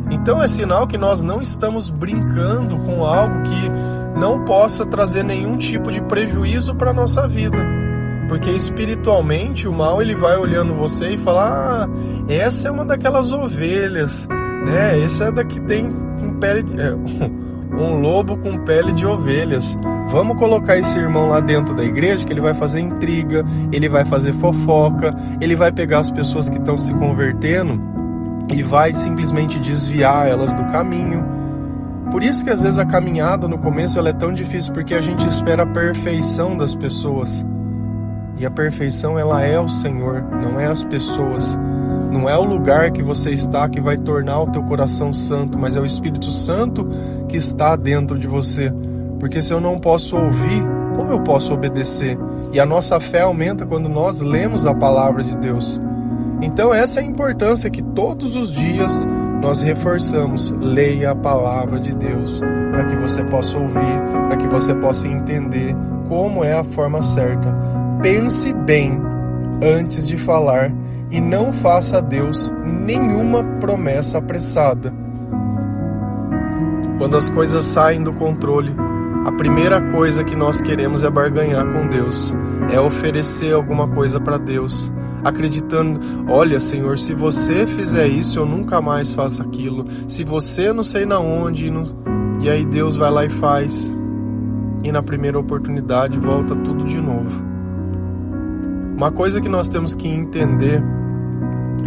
Então 0.09 0.41
é 0.41 0.47
sinal 0.47 0.87
que 0.87 0.97
nós 0.97 1.21
não 1.21 1.41
estamos 1.41 1.89
brincando 1.89 2.77
com 2.77 3.05
algo 3.05 3.43
que 3.43 4.17
não 4.17 4.45
possa 4.45 4.85
trazer 4.85 5.23
nenhum 5.23 5.57
tipo 5.57 5.91
de 5.91 6.01
prejuízo 6.01 6.73
para 6.73 6.93
nossa 6.93 7.27
vida. 7.27 7.57
Porque 8.29 8.49
espiritualmente 8.49 9.67
o 9.67 9.73
mal 9.73 10.01
ele 10.01 10.15
vai 10.15 10.37
olhando 10.37 10.73
você 10.73 11.15
e 11.15 11.17
fala: 11.17 11.83
"Ah, 11.83 11.89
essa 12.29 12.69
é 12.69 12.71
uma 12.71 12.85
daquelas 12.85 13.33
ovelhas, 13.33 14.25
né? 14.65 15.01
Essa 15.03 15.25
é 15.25 15.31
da 15.31 15.43
que 15.43 15.59
tem 15.61 15.91
pele 16.39 16.63
de, 16.63 16.79
é, 16.79 16.93
um 17.77 17.99
lobo 17.99 18.37
com 18.37 18.57
pele 18.59 18.93
de 18.93 19.05
ovelhas. 19.05 19.77
Vamos 20.09 20.37
colocar 20.37 20.77
esse 20.77 20.97
irmão 20.97 21.29
lá 21.29 21.41
dentro 21.41 21.75
da 21.75 21.83
igreja 21.83 22.25
que 22.25 22.31
ele 22.31 22.41
vai 22.41 22.53
fazer 22.53 22.79
intriga, 22.79 23.45
ele 23.71 23.89
vai 23.89 24.05
fazer 24.05 24.31
fofoca, 24.33 25.13
ele 25.41 25.55
vai 25.57 25.73
pegar 25.73 25.99
as 25.99 26.09
pessoas 26.09 26.49
que 26.49 26.57
estão 26.57 26.77
se 26.77 26.93
convertendo 26.93 27.96
e 28.53 28.63
vai 28.63 28.93
simplesmente 28.93 29.59
desviar 29.59 30.27
elas 30.27 30.53
do 30.53 30.63
caminho. 30.65 31.25
Por 32.11 32.23
isso 32.23 32.43
que 32.43 32.49
às 32.49 32.61
vezes 32.61 32.79
a 32.79 32.85
caminhada 32.85 33.47
no 33.47 33.57
começo 33.57 33.99
ela 33.99 34.09
é 34.09 34.13
tão 34.13 34.33
difícil 34.33 34.73
porque 34.73 34.93
a 34.93 35.01
gente 35.01 35.27
espera 35.27 35.63
a 35.63 35.67
perfeição 35.67 36.57
das 36.57 36.73
pessoas. 36.73 37.45
E 38.37 38.45
a 38.45 38.51
perfeição 38.51 39.17
ela 39.17 39.41
é 39.43 39.59
o 39.59 39.67
Senhor, 39.67 40.23
não 40.23 40.59
é 40.59 40.67
as 40.67 40.83
pessoas. 40.83 41.57
Não 42.11 42.29
é 42.29 42.37
o 42.37 42.43
lugar 42.43 42.91
que 42.91 43.03
você 43.03 43.31
está 43.31 43.67
que 43.67 43.81
vai 43.81 43.97
tornar 43.97 44.39
o 44.39 44.51
teu 44.51 44.63
coração 44.63 45.11
santo, 45.11 45.57
mas 45.59 45.75
é 45.75 45.81
o 45.81 45.85
Espírito 45.85 46.27
Santo 46.27 46.87
que 47.27 47.35
está 47.35 47.75
dentro 47.75 48.17
de 48.17 48.27
você. 48.27 48.71
Porque 49.19 49.41
se 49.41 49.53
eu 49.53 49.59
não 49.59 49.79
posso 49.79 50.15
ouvir, 50.15 50.63
como 50.95 51.11
eu 51.11 51.19
posso 51.19 51.53
obedecer? 51.53 52.17
E 52.53 52.59
a 52.59 52.65
nossa 52.65 52.99
fé 52.99 53.21
aumenta 53.21 53.65
quando 53.65 53.89
nós 53.89 54.21
lemos 54.21 54.65
a 54.65 54.73
palavra 54.73 55.23
de 55.23 55.35
Deus. 55.37 55.79
Então 56.41 56.73
essa 56.73 56.99
é 56.99 57.03
a 57.03 57.05
importância 57.05 57.69
que 57.69 57.81
todos 57.81 58.35
os 58.35 58.51
dias 58.51 59.07
nós 59.41 59.61
reforçamos. 59.61 60.51
Leia 60.51 61.11
a 61.11 61.15
palavra 61.15 61.79
de 61.79 61.93
Deus, 61.93 62.39
para 62.71 62.85
que 62.85 62.95
você 62.95 63.23
possa 63.23 63.57
ouvir, 63.57 64.01
para 64.27 64.37
que 64.37 64.47
você 64.47 64.73
possa 64.75 65.07
entender 65.07 65.75
como 66.07 66.43
é 66.43 66.53
a 66.53 66.63
forma 66.63 67.01
certa. 67.01 67.53
Pense 68.01 68.53
bem 68.53 68.99
antes 69.61 70.07
de 70.07 70.17
falar 70.17 70.71
e 71.09 71.19
não 71.19 71.51
faça 71.51 71.97
a 71.97 72.01
Deus 72.01 72.53
nenhuma 72.63 73.43
promessa 73.59 74.17
apressada. 74.17 74.93
Quando 76.97 77.15
as 77.15 77.29
coisas 77.29 77.63
saem 77.63 78.03
do 78.03 78.11
controle, 78.13 78.75
a 79.25 79.31
primeira 79.31 79.81
coisa 79.91 80.23
que 80.23 80.35
nós 80.35 80.61
queremos 80.61 81.03
é 81.03 81.09
barganhar 81.09 81.65
com 81.65 81.87
Deus, 81.87 82.35
é 82.71 82.79
oferecer 82.79 83.53
alguma 83.53 83.87
coisa 83.87 84.19
para 84.19 84.37
Deus, 84.37 84.91
acreditando: 85.27 85.99
olha, 86.29 86.59
Senhor, 86.59 86.97
se 86.97 87.13
você 87.13 87.67
fizer 87.67 88.07
isso, 88.07 88.39
eu 88.39 88.45
nunca 88.45 88.81
mais 88.81 89.11
faço 89.11 89.41
aquilo. 89.41 89.85
Se 90.07 90.23
você 90.23 90.71
não 90.73 90.83
sei 90.83 91.05
na 91.05 91.19
onde, 91.19 91.69
não... 91.69 91.85
e 92.41 92.49
aí 92.49 92.65
Deus 92.65 92.95
vai 92.95 93.11
lá 93.11 93.25
e 93.25 93.29
faz, 93.29 93.95
e 94.83 94.91
na 94.91 95.03
primeira 95.03 95.37
oportunidade 95.37 96.17
volta 96.17 96.55
tudo 96.55 96.85
de 96.85 96.99
novo. 96.99 97.45
Uma 98.95 99.11
coisa 99.11 99.39
que 99.39 99.49
nós 99.49 99.67
temos 99.67 99.93
que 99.93 100.07
entender 100.07 100.81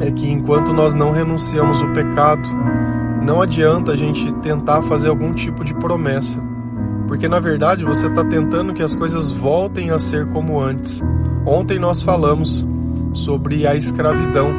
é 0.01 0.11
que 0.13 0.31
enquanto 0.31 0.73
nós 0.73 0.95
não 0.95 1.11
renunciamos 1.11 1.83
o 1.83 1.93
pecado, 1.93 2.49
não 3.23 3.43
adianta 3.43 3.93
a 3.93 3.97
gente 3.97 4.33
tentar 4.35 4.83
fazer 4.83 5.09
algum 5.09 5.33
tipo 5.33 5.65
de 5.65 5.75
promessa, 5.75 6.41
porque 7.09 7.27
na 7.27 7.41
verdade 7.41 7.85
você 7.85 8.07
está 8.07 8.25
tentando 8.25 8.73
que 8.73 8.83
as 8.83 8.95
coisas 8.95 9.33
voltem 9.33 9.91
a 9.91 9.99
ser 9.99 10.27
como 10.29 10.61
antes. 10.61 11.03
Ontem 11.45 11.79
nós 11.79 12.01
falamos 12.01 12.67
sobre 13.13 13.67
a 13.67 13.75
escravidão, 13.75 14.53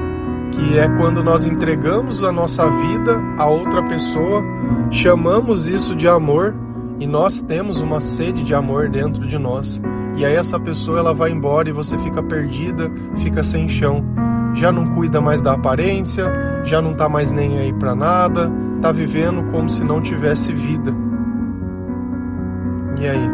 que 0.52 0.78
é 0.78 0.88
quando 0.98 1.24
nós 1.24 1.46
entregamos 1.46 2.24
a 2.24 2.32
nossa 2.32 2.70
vida 2.70 3.20
a 3.38 3.46
outra 3.48 3.84
pessoa, 3.84 4.44
chamamos 4.90 5.70
isso 5.70 5.96
de 5.96 6.08
amor 6.08 6.56
e 7.00 7.08
nós 7.08 7.42
temos 7.42 7.80
uma 7.80 8.00
sede 8.00 8.44
de 8.44 8.54
amor 8.54 8.90
dentro 8.90 9.26
de 9.26 9.38
nós. 9.38 9.82
E 10.16 10.26
aí 10.26 10.36
essa 10.36 10.60
pessoa 10.60 11.00
ela 11.00 11.14
vai 11.14 11.32
embora 11.32 11.70
e 11.70 11.74
você 11.74 11.98
fica 11.98 12.22
perdida, 12.22 12.92
fica 13.18 13.42
sem 13.42 13.68
chão. 13.68 14.04
Já 14.54 14.72
não 14.72 14.88
cuida 14.88 15.22
mais 15.22 15.42
da 15.42 15.54
aparência, 15.54 16.26
já 16.66 16.82
não 16.82 16.94
tá 16.94 17.08
mais 17.08 17.32
nem 17.32 17.58
aí 17.58 17.74
para 17.74 17.96
nada, 17.96 18.52
tá 18.82 18.92
vivendo 18.92 19.50
como 19.52 19.70
se 19.70 19.84
não 19.84 20.02
tivesse 20.02 20.54
vida. 20.54 20.94
E 23.00 23.08
aí? 23.08 23.30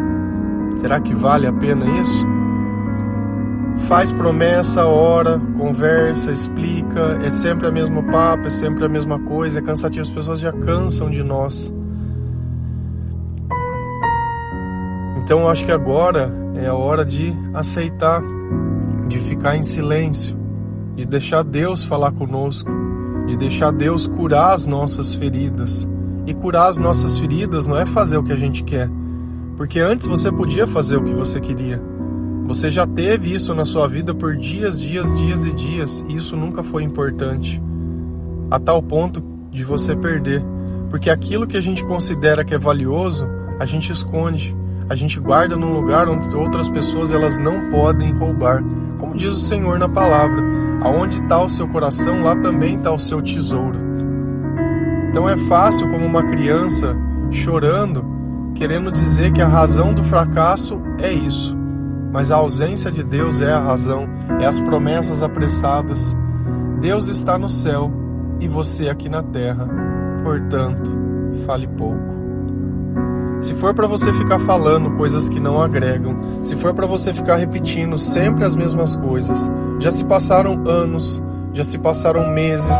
Será 0.76 1.00
que 1.00 1.12
vale 1.12 1.46
a 1.46 1.52
pena 1.52 1.84
isso? 2.00 2.37
Faz 3.86 4.12
promessa, 4.12 4.84
ora, 4.84 5.40
conversa, 5.56 6.30
explica, 6.30 7.18
é 7.24 7.30
sempre 7.30 7.66
a 7.66 7.70
mesmo 7.70 8.02
papo, 8.10 8.46
é 8.46 8.50
sempre 8.50 8.84
a 8.84 8.88
mesma 8.88 9.18
coisa, 9.18 9.60
é 9.60 9.62
cansativo, 9.62 10.02
as 10.02 10.10
pessoas 10.10 10.40
já 10.40 10.52
cansam 10.52 11.10
de 11.10 11.22
nós. 11.22 11.72
Então 15.28 15.40
eu 15.40 15.48
acho 15.48 15.64
que 15.64 15.72
agora 15.72 16.32
é 16.54 16.66
a 16.66 16.74
hora 16.74 17.04
de 17.04 17.34
aceitar, 17.54 18.22
de 19.06 19.18
ficar 19.20 19.56
em 19.56 19.62
silêncio, 19.62 20.36
de 20.96 21.06
deixar 21.06 21.42
Deus 21.42 21.84
falar 21.84 22.12
conosco, 22.12 22.70
de 23.26 23.36
deixar 23.36 23.70
Deus 23.70 24.06
curar 24.06 24.54
as 24.54 24.66
nossas 24.66 25.14
feridas. 25.14 25.88
E 26.26 26.34
curar 26.34 26.68
as 26.68 26.76
nossas 26.76 27.18
feridas 27.18 27.66
não 27.66 27.76
é 27.76 27.86
fazer 27.86 28.18
o 28.18 28.22
que 28.22 28.32
a 28.32 28.36
gente 28.36 28.62
quer, 28.62 28.90
porque 29.56 29.80
antes 29.80 30.06
você 30.06 30.30
podia 30.30 30.66
fazer 30.66 30.96
o 30.96 31.02
que 31.02 31.14
você 31.14 31.40
queria. 31.40 31.80
Você 32.48 32.68
já 32.68 32.84
teve 32.84 33.32
isso 33.32 33.54
na 33.54 33.64
sua 33.64 33.86
vida 33.86 34.12
por 34.12 34.34
dias, 34.34 34.80
dias, 34.80 35.16
dias 35.16 35.46
e 35.46 35.52
dias, 35.52 36.04
e 36.08 36.16
isso 36.16 36.36
nunca 36.36 36.64
foi 36.64 36.82
importante. 36.82 37.62
A 38.50 38.58
tal 38.58 38.82
ponto 38.82 39.22
de 39.52 39.62
você 39.62 39.94
perder. 39.94 40.42
Porque 40.90 41.10
aquilo 41.10 41.46
que 41.46 41.56
a 41.56 41.60
gente 41.60 41.84
considera 41.84 42.44
que 42.44 42.54
é 42.54 42.58
valioso, 42.58 43.24
a 43.60 43.64
gente 43.64 43.92
esconde 43.92 44.56
a 44.88 44.94
gente 44.94 45.20
guarda 45.20 45.54
num 45.54 45.74
lugar 45.74 46.08
onde 46.08 46.34
outras 46.34 46.68
pessoas 46.68 47.12
elas 47.12 47.36
não 47.36 47.68
podem 47.68 48.16
roubar. 48.16 48.64
Como 48.96 49.14
diz 49.14 49.36
o 49.36 49.40
Senhor 49.40 49.78
na 49.78 49.88
palavra, 49.88 50.42
aonde 50.80 51.20
está 51.22 51.42
o 51.42 51.48
seu 51.48 51.68
coração, 51.68 52.22
lá 52.22 52.34
também 52.36 52.76
está 52.76 52.90
o 52.90 52.98
seu 52.98 53.20
tesouro. 53.20 53.78
Então 55.10 55.28
é 55.28 55.36
fácil 55.36 55.90
como 55.90 56.06
uma 56.06 56.22
criança 56.22 56.96
chorando, 57.30 58.02
querendo 58.54 58.90
dizer 58.90 59.30
que 59.30 59.42
a 59.42 59.46
razão 59.46 59.92
do 59.92 60.02
fracasso 60.04 60.80
é 60.98 61.12
isso. 61.12 61.57
Mas 62.12 62.30
a 62.30 62.36
ausência 62.36 62.90
de 62.90 63.02
Deus 63.02 63.40
é 63.40 63.52
a 63.52 63.60
razão, 63.60 64.08
é 64.40 64.46
as 64.46 64.58
promessas 64.60 65.22
apressadas. 65.22 66.16
Deus 66.80 67.08
está 67.08 67.38
no 67.38 67.48
céu 67.48 67.90
e 68.40 68.48
você 68.48 68.88
aqui 68.88 69.08
na 69.08 69.22
terra. 69.22 69.68
Portanto, 70.22 70.90
fale 71.44 71.66
pouco. 71.66 72.16
Se 73.40 73.54
for 73.54 73.72
para 73.72 73.86
você 73.86 74.12
ficar 74.12 74.40
falando 74.40 74.96
coisas 74.96 75.28
que 75.28 75.38
não 75.38 75.62
agregam, 75.62 76.16
se 76.42 76.56
for 76.56 76.74
para 76.74 76.86
você 76.86 77.14
ficar 77.14 77.36
repetindo 77.36 77.96
sempre 77.96 78.44
as 78.44 78.56
mesmas 78.56 78.96
coisas, 78.96 79.50
já 79.78 79.92
se 79.92 80.04
passaram 80.04 80.68
anos, 80.68 81.22
já 81.52 81.62
se 81.62 81.78
passaram 81.78 82.32
meses 82.32 82.78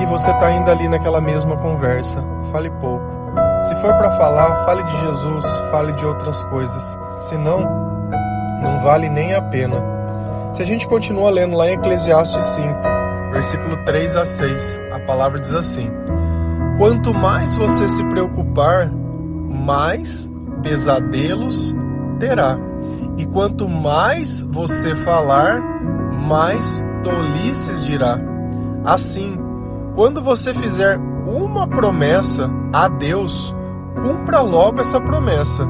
e 0.00 0.06
você 0.06 0.30
está 0.30 0.46
ainda 0.46 0.70
ali 0.70 0.88
naquela 0.88 1.20
mesma 1.20 1.56
conversa. 1.56 2.22
Fale 2.52 2.70
pouco. 2.70 3.20
Se 3.64 3.74
for 3.76 3.94
para 3.94 4.12
falar, 4.12 4.64
fale 4.64 4.82
de 4.84 5.00
Jesus, 5.00 5.44
fale 5.70 5.92
de 5.92 6.06
outras 6.06 6.42
coisas. 6.44 6.98
Senão, 7.20 7.60
não 7.60 7.89
vale 8.82 9.08
nem 9.08 9.34
a 9.34 9.42
pena. 9.42 9.76
Se 10.52 10.62
a 10.62 10.66
gente 10.66 10.86
continua 10.86 11.30
lendo 11.30 11.56
lá 11.56 11.68
em 11.68 11.74
Eclesiastes 11.74 12.44
5, 12.44 12.68
versículo 13.32 13.76
3 13.84 14.16
a 14.16 14.24
6, 14.24 14.80
a 14.92 15.00
palavra 15.00 15.38
diz 15.38 15.54
assim: 15.54 15.90
Quanto 16.78 17.14
mais 17.14 17.56
você 17.56 17.86
se 17.86 18.04
preocupar 18.04 18.90
mais 18.90 20.30
pesadelos 20.62 21.74
terá. 22.18 22.58
E 23.16 23.26
quanto 23.26 23.68
mais 23.68 24.42
você 24.50 24.94
falar, 24.94 25.60
mais 26.26 26.84
tolices 27.02 27.84
dirá. 27.84 28.18
Assim, 28.84 29.38
quando 29.94 30.22
você 30.22 30.54
fizer 30.54 30.98
uma 31.26 31.66
promessa 31.66 32.50
a 32.72 32.88
Deus, 32.88 33.54
cumpra 33.94 34.40
logo 34.40 34.80
essa 34.80 35.00
promessa. 35.00 35.66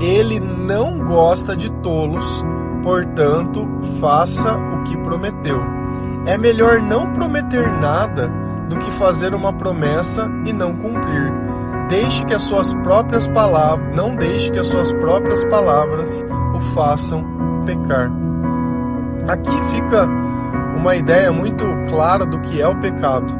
Ele 0.00 0.40
não 0.40 0.98
gosta 0.98 1.56
de 1.56 1.70
tolos, 1.80 2.44
portanto, 2.82 3.66
faça 4.00 4.54
o 4.54 4.82
que 4.84 4.96
prometeu. 4.98 5.60
É 6.26 6.36
melhor 6.38 6.80
não 6.80 7.12
prometer 7.12 7.70
nada 7.80 8.30
do 8.68 8.78
que 8.78 8.90
fazer 8.92 9.34
uma 9.34 9.52
promessa 9.52 10.30
e 10.46 10.52
não 10.52 10.74
cumprir 10.74 11.32
deixe 11.88 12.24
que 12.24 12.34
as 12.34 12.42
suas 12.42 12.72
próprias 12.74 13.26
palavras, 13.28 13.94
não 13.94 14.16
deixe 14.16 14.50
que 14.50 14.58
as 14.58 14.66
suas 14.66 14.92
próprias 14.94 15.44
palavras 15.44 16.24
o 16.54 16.60
façam 16.74 17.24
pecar. 17.64 18.10
Aqui 19.28 19.62
fica 19.74 20.06
uma 20.76 20.96
ideia 20.96 21.32
muito 21.32 21.64
clara 21.88 22.26
do 22.26 22.40
que 22.40 22.60
é 22.60 22.68
o 22.68 22.78
pecado. 22.78 23.34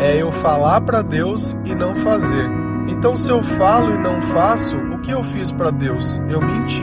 É 0.00 0.16
eu 0.16 0.30
falar 0.30 0.80
para 0.82 1.02
Deus 1.02 1.56
e 1.64 1.74
não 1.74 1.94
fazer. 1.96 2.57
Então, 2.88 3.14
se 3.14 3.30
eu 3.30 3.42
falo 3.42 3.94
e 3.94 3.98
não 3.98 4.20
faço, 4.22 4.76
o 4.76 4.98
que 4.98 5.10
eu 5.10 5.22
fiz 5.22 5.52
para 5.52 5.70
Deus? 5.70 6.20
Eu 6.28 6.40
menti. 6.40 6.82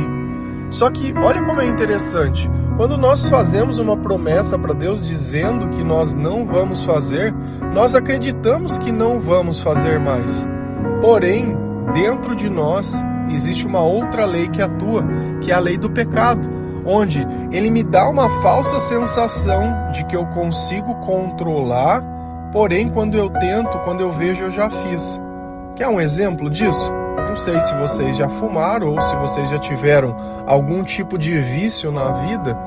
Só 0.69 0.89
que 0.89 1.13
olha 1.17 1.43
como 1.43 1.61
é 1.61 1.65
interessante. 1.65 2.49
Quando 2.75 2.97
nós 2.97 3.29
fazemos 3.29 3.79
uma 3.79 3.95
promessa 3.95 4.59
para 4.59 4.73
Deus 4.73 5.05
dizendo 5.05 5.69
que 5.69 5.83
nós 5.83 6.13
não 6.13 6.45
vamos 6.45 6.83
fazer, 6.83 7.33
nós 7.73 7.95
acreditamos 7.95 8.77
que 8.77 8.91
não 8.91 9.19
vamos 9.19 9.61
fazer 9.61 9.99
mais. 9.99 10.47
Porém, 11.01 11.55
dentro 11.93 12.35
de 12.35 12.49
nós 12.49 13.01
existe 13.29 13.65
uma 13.65 13.81
outra 13.81 14.25
lei 14.25 14.47
que 14.47 14.61
atua, 14.61 15.05
que 15.41 15.51
é 15.51 15.55
a 15.55 15.59
lei 15.59 15.77
do 15.77 15.89
pecado, 15.89 16.49
onde 16.85 17.25
ele 17.51 17.69
me 17.69 17.83
dá 17.83 18.09
uma 18.09 18.29
falsa 18.41 18.77
sensação 18.77 19.91
de 19.91 20.03
que 20.05 20.15
eu 20.15 20.25
consigo 20.27 20.95
controlar, 20.95 22.03
porém 22.51 22.89
quando 22.89 23.17
eu 23.17 23.29
tento, 23.29 23.79
quando 23.79 24.01
eu 24.01 24.11
vejo, 24.11 24.43
eu 24.43 24.51
já 24.51 24.69
fiz. 24.69 25.21
Quer 25.75 25.89
um 25.89 25.99
exemplo 25.99 26.49
disso? 26.49 26.91
Não 27.17 27.35
sei 27.35 27.59
se 27.59 27.75
vocês 27.75 28.15
já 28.15 28.29
fumaram 28.29 28.87
ou 28.93 29.01
se 29.01 29.13
vocês 29.17 29.49
já 29.49 29.59
tiveram 29.59 30.15
algum 30.47 30.83
tipo 30.83 31.17
de 31.17 31.37
vício 31.37 31.91
na 31.91 32.13
vida, 32.13 32.57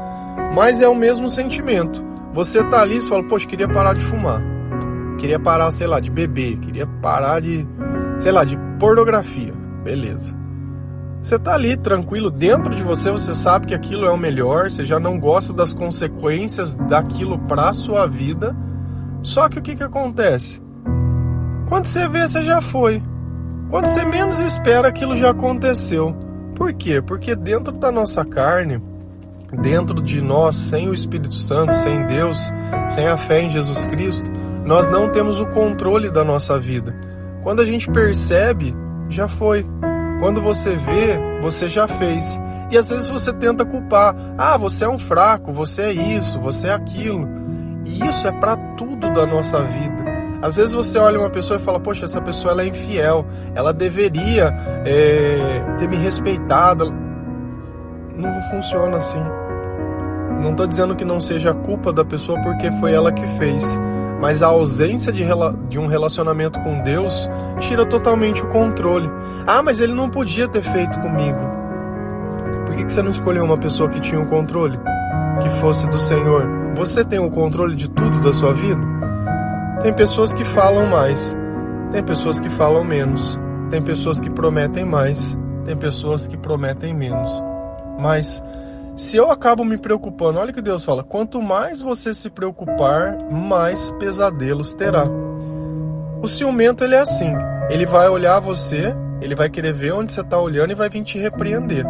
mas 0.55 0.83
é 0.83 0.89
o 0.89 0.95
mesmo 0.95 1.27
sentimento. 1.27 2.05
Você 2.35 2.63
tá 2.65 2.83
ali 2.83 2.99
e 2.99 3.01
fala, 3.01 3.27
poxa, 3.27 3.47
queria 3.47 3.67
parar 3.67 3.95
de 3.95 4.05
fumar. 4.05 4.43
Queria 5.19 5.41
parar, 5.41 5.73
sei 5.73 5.87
lá, 5.87 6.01
de 6.01 6.11
beber, 6.11 6.59
queria 6.59 6.87
parar 6.87 7.41
de, 7.41 7.67
sei 8.21 8.31
lá, 8.31 8.45
de 8.45 8.59
pornografia. 8.79 9.55
Beleza. 9.83 10.37
Você 11.23 11.39
tá 11.39 11.55
ali 11.55 11.79
tranquilo, 11.79 12.31
dentro 12.31 12.75
de 12.75 12.83
você 12.83 13.11
você 13.11 13.35
sabe 13.35 13.67
que 13.67 13.75
aquilo 13.75 14.07
é 14.07 14.11
o 14.11 14.19
melhor, 14.19 14.71
você 14.71 14.85
já 14.85 15.01
não 15.01 15.19
gosta 15.19 15.53
das 15.53 15.73
consequências 15.73 16.75
daquilo 16.75 17.39
para 17.39 17.73
sua 17.73 18.07
vida. 18.07 18.55
Só 19.23 19.49
que 19.49 19.59
o 19.59 19.63
que 19.63 19.75
que 19.75 19.83
acontece? 19.83 20.68
Quando 21.69 21.87
você 21.87 22.09
vê, 22.09 22.27
você 22.27 22.43
já 22.43 22.61
foi. 22.61 23.03
Quando 23.69 23.87
você 23.87 24.05
menos 24.05 24.41
espera, 24.41 24.89
aquilo 24.89 25.17
já 25.17 25.31
aconteceu. 25.31 26.17
Por 26.55 26.73
quê? 26.73 27.03
Porque 27.03 27.37
dentro 27.37 27.73
da 27.75 27.93
nossa 27.93 28.25
carne, 28.25 28.83
dentro 29.61 30.03
de 30.03 30.21
nós, 30.21 30.57
sem 30.57 30.89
o 30.89 30.95
Espírito 30.95 31.35
Santo, 31.35 31.75
sem 31.75 32.07
Deus, 32.07 32.51
sem 32.89 33.07
a 33.07 33.17
fé 33.17 33.43
em 33.43 33.51
Jesus 33.51 33.85
Cristo, 33.87 34.31
nós 34.65 34.89
não 34.89 35.11
temos 35.11 35.41
o 35.41 35.47
controle 35.47 36.11
da 36.11 36.25
nossa 36.25 36.59
vida. 36.59 36.97
Quando 37.43 37.61
a 37.61 37.65
gente 37.65 37.91
percebe, 37.91 38.75
já 39.09 39.29
foi. 39.29 39.65
Quando 40.21 40.41
você 40.41 40.75
vê, 40.77 41.19
você 41.43 41.69
já 41.69 41.87
fez. 41.87 42.39
E 42.71 42.77
às 42.77 42.91
vezes 42.91 43.09
você 43.09 43.33
tenta 43.33 43.65
culpar. 43.65 44.15
Ah, 44.37 44.57
você 44.57 44.85
é 44.85 44.89
um 44.89 44.99
fraco, 44.99 45.53
você 45.53 45.83
é 45.83 45.93
isso, 45.93 46.41
você 46.41 46.69
é 46.69 46.73
aquilo. 46.73 47.29
E 47.85 48.07
isso 48.07 48.27
é 48.27 48.33
para 48.33 48.57
tudo 48.77 49.11
da 49.13 49.27
nossa 49.27 49.63
vida. 49.63 49.98
Às 50.41 50.57
vezes 50.57 50.73
você 50.73 50.99
olha 50.99 51.19
uma 51.19 51.31
pessoa 51.31 51.59
e 51.59 51.63
fala, 51.63 51.81
poxa, 51.81 52.05
essa 52.05 52.21
pessoa 52.21 52.53
ela 52.53 52.63
é 52.63 52.67
infiel, 52.67 53.27
ela 53.55 53.73
deveria 53.73 54.55
é, 54.85 55.75
ter 55.77 55.89
me 55.89 55.97
respeitado. 55.97 56.93
Não 58.15 58.41
funciona 58.51 58.97
assim. 58.97 59.23
Não 60.41 60.53
estou 60.53 60.67
dizendo 60.67 60.95
que 60.95 61.05
não 61.05 61.21
seja 61.21 61.53
culpa 61.53 61.93
da 61.93 62.05
pessoa 62.05 62.41
porque 62.43 62.71
foi 62.73 62.93
ela 62.93 63.11
que 63.11 63.27
fez, 63.39 63.81
mas 64.21 64.43
a 64.43 64.47
ausência 64.47 65.13
de, 65.13 65.25
de 65.69 65.79
um 65.79 65.89
relacionamento 65.89 66.61
com 66.61 66.81
Deus 66.83 67.29
tira 67.59 67.85
totalmente 67.85 68.43
o 68.43 68.49
controle. 68.49 69.11
Ah, 69.45 69.63
mas 69.63 69.81
ele 69.81 69.93
não 69.93 70.09
podia 70.09 70.47
ter 70.47 70.63
feito 70.63 71.01
comigo. 71.01 71.41
Por 72.65 72.77
que, 72.77 72.85
que 72.85 72.93
você 72.93 73.03
não 73.03 73.11
escolheu 73.11 73.45
uma 73.45 73.59
pessoa 73.59 73.89
que 73.89 73.99
tinha 73.99 74.21
o 74.21 74.25
um 74.25 74.27
controle? 74.27 74.79
Que 75.43 75.51
fosse 75.51 75.89
do 75.89 75.99
Senhor? 75.99 76.47
Você 76.77 77.05
tem 77.05 77.19
o 77.19 77.31
controle 77.31 77.75
de 77.75 77.89
tudo 77.89 78.21
da 78.21 78.33
sua 78.33 78.53
vida? 78.53 78.98
Tem 79.83 79.93
pessoas 79.93 80.33
que 80.33 80.45
falam 80.45 80.87
mais, 80.87 81.37
tem 81.93 82.03
pessoas 82.03 82.41
que 82.41 82.51
falam 82.51 82.85
menos, 82.85 83.39
tem 83.71 83.81
pessoas 83.81 84.21
que 84.21 84.29
prometem 84.29 84.85
mais, 84.85 85.39
tem 85.65 85.77
pessoas 85.77 86.27
que 86.27 86.37
prometem 86.37 86.93
menos. 86.93 87.43
Mas 87.99 88.43
se 88.97 89.17
eu 89.17 89.31
acabo 89.31 89.65
me 89.65 89.79
preocupando, 89.79 90.41
olha 90.41 90.53
que 90.53 90.61
Deus 90.61 90.85
fala: 90.85 91.05
quanto 91.05 91.41
mais 91.41 91.81
você 91.81 92.13
se 92.13 92.29
preocupar, 92.29 93.17
mais 93.31 93.93
pesadelos 93.93 94.73
terá. 94.73 95.07
O 96.21 96.27
ciumento 96.27 96.83
ele 96.83 96.97
é 96.97 97.01
assim, 97.01 97.33
ele 97.71 97.87
vai 97.87 98.09
olhar 98.09 98.41
você, 98.41 98.93
ele 99.21 99.37
vai 99.37 99.49
querer 99.49 99.73
ver 99.73 99.93
onde 99.93 100.13
você 100.13 100.23
está 100.23 100.41
olhando 100.41 100.73
e 100.73 100.75
vai 100.75 100.89
vir 100.89 101.05
te 101.05 101.19
repreender. 101.19 101.87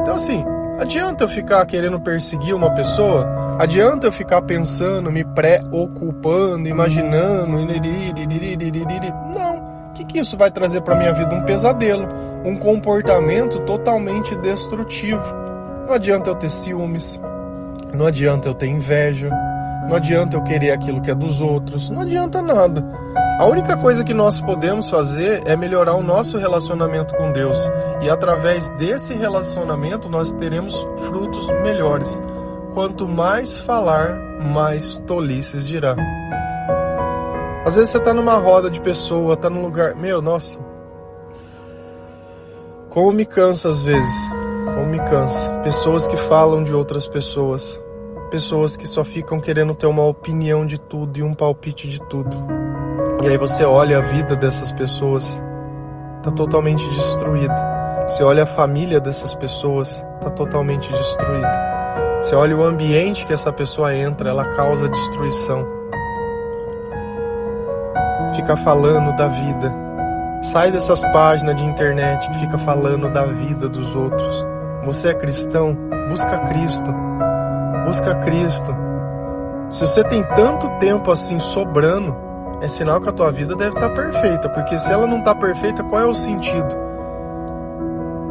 Então 0.00 0.14
assim, 0.14 0.44
Adianta 0.78 1.24
eu 1.24 1.28
ficar 1.28 1.64
querendo 1.66 2.00
perseguir 2.00 2.54
uma 2.54 2.70
pessoa? 2.70 3.56
Adianta 3.58 4.06
eu 4.06 4.12
ficar 4.12 4.42
pensando, 4.42 5.12
me 5.12 5.24
preocupando, 5.24 6.68
imaginando? 6.68 7.58
Não. 9.34 9.72
O 9.88 9.92
que, 9.94 10.04
que 10.04 10.18
isso 10.18 10.36
vai 10.36 10.50
trazer 10.50 10.80
para 10.80 10.96
minha 10.96 11.12
vida? 11.12 11.34
Um 11.34 11.42
pesadelo, 11.42 12.08
um 12.44 12.56
comportamento 12.56 13.60
totalmente 13.60 14.34
destrutivo. 14.36 15.22
Não 15.86 15.94
adianta 15.94 16.30
eu 16.30 16.34
ter 16.34 16.50
ciúmes, 16.50 17.20
não 17.92 18.06
adianta 18.06 18.48
eu 18.48 18.54
ter 18.54 18.68
inveja, 18.68 19.30
não 19.86 19.96
adianta 19.96 20.36
eu 20.36 20.42
querer 20.42 20.70
aquilo 20.70 21.02
que 21.02 21.10
é 21.10 21.14
dos 21.14 21.40
outros, 21.40 21.90
não 21.90 22.00
adianta 22.00 22.40
nada. 22.40 22.82
A 23.42 23.44
única 23.44 23.76
coisa 23.76 24.04
que 24.04 24.14
nós 24.14 24.40
podemos 24.40 24.88
fazer 24.88 25.42
é 25.44 25.56
melhorar 25.56 25.96
o 25.96 26.02
nosso 26.02 26.38
relacionamento 26.38 27.12
com 27.16 27.32
Deus, 27.32 27.68
e 28.00 28.08
através 28.08 28.68
desse 28.68 29.14
relacionamento 29.14 30.08
nós 30.08 30.30
teremos 30.30 30.86
frutos 31.08 31.50
melhores. 31.60 32.20
Quanto 32.72 33.08
mais 33.08 33.58
falar, 33.58 34.16
mais 34.40 34.96
tolices 35.08 35.66
dirá. 35.66 35.96
Às 37.66 37.74
vezes 37.74 37.90
você 37.90 37.98
está 37.98 38.14
numa 38.14 38.36
roda 38.36 38.70
de 38.70 38.80
pessoa, 38.80 39.34
está 39.34 39.50
num 39.50 39.62
lugar. 39.62 39.96
Meu, 39.96 40.22
nossa. 40.22 40.60
Como 42.90 43.10
me 43.10 43.26
cansa 43.26 43.70
às 43.70 43.82
vezes. 43.82 44.30
Como 44.72 44.86
me 44.86 45.00
cansa. 45.00 45.50
Pessoas 45.64 46.06
que 46.06 46.16
falam 46.16 46.62
de 46.62 46.72
outras 46.72 47.08
pessoas. 47.08 47.82
Pessoas 48.30 48.76
que 48.76 48.86
só 48.86 49.02
ficam 49.02 49.40
querendo 49.40 49.74
ter 49.74 49.86
uma 49.86 50.06
opinião 50.06 50.64
de 50.64 50.78
tudo 50.78 51.18
e 51.18 51.24
um 51.24 51.34
palpite 51.34 51.88
de 51.88 52.00
tudo. 52.02 52.62
E 53.22 53.28
aí 53.28 53.38
você 53.38 53.64
olha 53.64 53.98
a 53.98 54.00
vida 54.00 54.34
dessas 54.34 54.72
pessoas, 54.72 55.40
tá 56.24 56.30
totalmente 56.32 56.84
destruída. 56.90 57.54
Você 58.08 58.24
olha 58.24 58.42
a 58.42 58.46
família 58.46 58.98
dessas 59.00 59.32
pessoas, 59.32 60.04
tá 60.20 60.28
totalmente 60.28 60.92
destruída. 60.92 61.72
Você 62.20 62.34
olha 62.34 62.56
o 62.56 62.64
ambiente 62.64 63.24
que 63.24 63.32
essa 63.32 63.52
pessoa 63.52 63.94
entra, 63.94 64.28
ela 64.28 64.44
causa 64.56 64.88
destruição. 64.88 65.64
Fica 68.34 68.56
falando 68.56 69.14
da 69.14 69.28
vida. 69.28 69.72
Sai 70.42 70.72
dessas 70.72 71.04
páginas 71.12 71.54
de 71.54 71.64
internet 71.64 72.28
que 72.28 72.38
fica 72.40 72.58
falando 72.58 73.08
da 73.12 73.24
vida 73.24 73.68
dos 73.68 73.94
outros. 73.94 74.44
Você 74.84 75.10
é 75.10 75.14
cristão? 75.14 75.78
Busca 76.08 76.38
Cristo. 76.48 76.92
Busca 77.86 78.16
Cristo. 78.16 78.74
Se 79.70 79.86
você 79.86 80.02
tem 80.02 80.24
tanto 80.34 80.68
tempo 80.80 81.12
assim 81.12 81.38
sobrando, 81.38 82.31
é 82.62 82.68
sinal 82.68 83.00
que 83.00 83.08
a 83.08 83.12
tua 83.12 83.32
vida 83.32 83.56
deve 83.56 83.76
estar 83.76 83.88
tá 83.88 83.94
perfeita, 83.94 84.48
porque 84.48 84.78
se 84.78 84.92
ela 84.92 85.04
não 85.04 85.18
está 85.18 85.34
perfeita, 85.34 85.82
qual 85.82 86.00
é 86.00 86.06
o 86.06 86.14
sentido? 86.14 86.76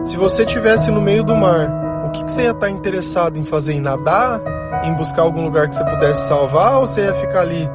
Se 0.05 0.15
você 0.15 0.43
estivesse 0.43 0.89
no 0.89 1.01
meio 1.01 1.21
do 1.21 1.35
mar, 1.35 1.69
o 2.07 2.11
que, 2.11 2.23
que 2.23 2.31
você 2.31 2.43
ia 2.43 2.51
estar 2.51 2.67
tá 2.67 2.69
interessado 2.69 3.37
em 3.37 3.43
fazer? 3.43 3.73
Em 3.73 3.81
nadar? 3.81 4.39
Em 4.85 4.93
buscar 4.95 5.23
algum 5.23 5.43
lugar 5.43 5.67
que 5.67 5.75
você 5.75 5.83
pudesse 5.83 6.27
salvar? 6.27 6.77
Ou 6.77 6.87
você 6.87 7.03
ia 7.03 7.13
ficar 7.13 7.41
ali 7.41 7.69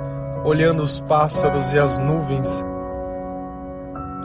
olhando 0.44 0.82
os 0.82 0.98
pássaros 0.98 1.74
e 1.74 1.78
as 1.78 1.98
nuvens? 1.98 2.64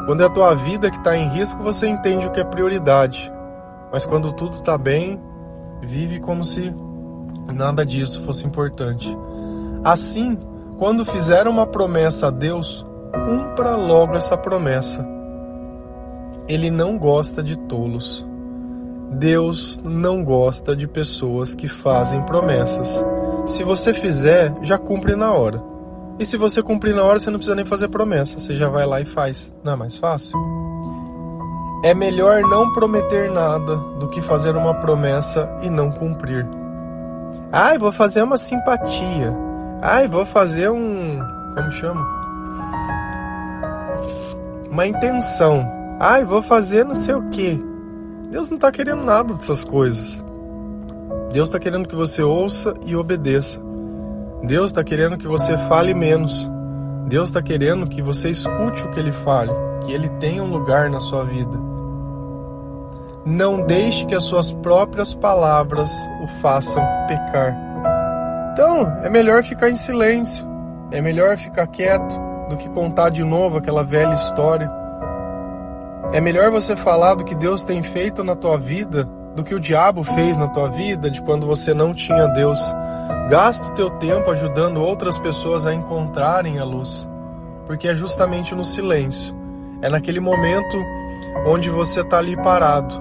Quando 0.06 0.24
é 0.24 0.26
a 0.26 0.30
tua 0.30 0.56
vida 0.56 0.89
que 0.89 0.98
está 0.98 1.17
em 1.17 1.28
risco, 1.28 1.62
você 1.62 1.86
entende 1.86 2.26
o 2.26 2.32
que 2.32 2.39
é 2.39 2.46
prioridade. 2.46 3.32
Mas 3.91 4.06
quando 4.06 4.32
tudo 4.32 4.56
está 4.56 4.78
bem, 4.78 5.22
vive 5.82 6.22
como 6.22 6.46
se 6.46 6.74
nada 7.54 7.86
disso 7.86 8.24
fosse 8.24 8.48
importante. 8.48 9.15
Assim, 9.84 10.38
quando 10.82 11.06
fizer 11.06 11.48
uma 11.48 11.67
promessa 11.67 12.26
a 12.26 12.30
Deus, 12.32 12.84
cumpra 13.13 13.76
logo 13.76 14.15
essa 14.15 14.36
promessa. 14.36 15.08
Ele 16.48 16.72
não 16.72 16.98
gosta 16.98 17.44
de 17.44 17.56
tolos. 17.56 18.28
Deus 19.12 19.80
não 19.86 20.24
gosta 20.24 20.76
de 20.76 20.88
pessoas 20.88 21.54
que 21.54 21.67
fazem 21.67 22.24
promessas. 22.24 23.06
Se 23.46 23.63
você 23.63 23.94
fizer, 23.94 24.56
já 24.63 24.76
cumpre 24.76 25.15
na 25.15 25.32
hora. 25.32 25.62
E 26.17 26.26
se 26.26 26.36
você 26.36 26.63
cumprir 26.63 26.96
na 26.96 27.04
hora, 27.04 27.20
você 27.20 27.30
não 27.30 27.38
precisa 27.38 27.56
nem 27.56 27.63
fazer 27.63 27.88
promessa, 27.88 28.39
você 28.39 28.58
já 28.58 28.67
vai 28.67 28.88
lá 28.88 29.00
e 29.00 29.06
faz. 29.06 29.54
Não 29.63 29.74
é 29.74 29.76
mais 29.76 29.98
fácil? 29.98 30.36
É 31.84 31.94
melhor 31.94 32.41
não 32.41 32.74
prometer 32.74 33.30
nada 33.30 33.76
do 34.00 34.08
que 34.08 34.20
fazer 34.20 34.56
uma 34.56 34.74
promessa 34.74 35.48
e 35.62 35.70
não 35.70 35.91
cumprir. 35.91 36.44
Ai, 37.52 37.78
vou 37.78 37.91
fazer 37.91 38.24
uma 38.24 38.36
simpatia. 38.36 39.51
Ai, 39.82 40.08
vou 40.08 40.26
fazer 40.28 40.70
um. 40.70 41.20
Como 41.56 41.72
chama? 41.72 42.06
Uma 44.70 44.86
intenção. 44.86 45.67
Ai, 46.00 46.24
vou 46.24 46.41
fazer 46.41 46.86
não 46.86 46.94
sei 46.94 47.15
o 47.15 47.24
que. 47.24 47.60
Deus 48.30 48.50
não 48.50 48.58
está 48.58 48.72
querendo 48.72 49.04
nada 49.04 49.34
dessas 49.34 49.65
coisas. 49.65 50.24
Deus 51.32 51.50
está 51.50 51.58
querendo 51.58 51.88
que 51.88 51.96
você 51.96 52.22
ouça 52.22 52.76
e 52.86 52.96
obedeça. 52.96 53.60
Deus 54.44 54.67
está 54.72 54.84
querendo 54.84 55.17
que 55.17 55.28
você 55.28 55.58
fale 55.58 55.96
menos. 55.96 56.50
Deus 57.08 57.30
está 57.30 57.41
querendo 57.41 57.88
que 57.88 58.04
você 58.04 58.30
escute 58.30 58.84
o 58.84 58.91
que 58.91 59.00
Ele 59.00 59.12
fale, 59.12 59.52
que 59.86 59.94
Ele 59.94 60.10
tenha 60.10 60.44
um 60.44 60.52
lugar 60.52 60.89
na 60.89 61.00
sua 61.00 61.24
vida. 61.24 61.60
Não 63.26 63.65
deixe 63.65 64.06
que 64.06 64.15
as 64.15 64.24
suas 64.26 64.52
próprias 64.52 65.13
palavras 65.13 65.91
o 66.24 66.28
façam 66.39 66.84
pecar. 67.08 67.70
Então, 68.62 68.95
é 69.02 69.10
melhor 69.10 69.43
ficar 69.43 69.71
em 69.71 69.76
silêncio, 69.76 70.47
é 70.91 71.02
melhor 71.02 71.36
ficar 71.36 71.65
quieto 71.65 72.15
do 72.47 72.56
que 72.56 72.69
contar 72.69 73.10
de 73.10 73.24
novo 73.24 73.58
aquela 73.58 73.84
velha 73.84 74.13
história. 74.13 74.71
É 76.13 76.21
melhor 76.21 76.52
você 76.52 76.76
falar 76.76 77.15
do 77.15 77.24
que 77.24 77.34
Deus 77.34 77.63
tem 77.63 77.82
feito 77.82 78.24
na 78.24 78.36
tua 78.36 78.60
vida 78.60 79.10
do 79.36 79.43
que 79.43 79.56
o 79.56 79.60
diabo 79.60 80.04
fez 80.04 80.38
na 80.38 80.47
tua 80.47 80.69
vida, 80.69 81.10
de 81.10 81.24
quando 81.24 81.47
você 81.47 81.74
não 81.74 81.91
tinha 81.91 82.28
Deus. 82.28 82.60
Gasta 83.32 83.67
o 83.69 83.74
teu 83.74 83.89
tempo 83.89 84.30
ajudando 84.30 84.80
outras 84.80 85.17
pessoas 85.17 85.65
a 85.65 85.74
encontrarem 85.74 86.60
a 86.60 86.63
luz, 86.63 87.10
porque 87.65 87.88
é 87.88 87.95
justamente 87.95 88.54
no 88.54 88.63
silêncio, 88.63 89.36
é 89.82 89.89
naquele 89.89 90.19
momento 90.19 90.78
onde 91.47 91.67
você 91.67 92.02
está 92.02 92.19
ali 92.19 92.38
parado, 92.38 92.93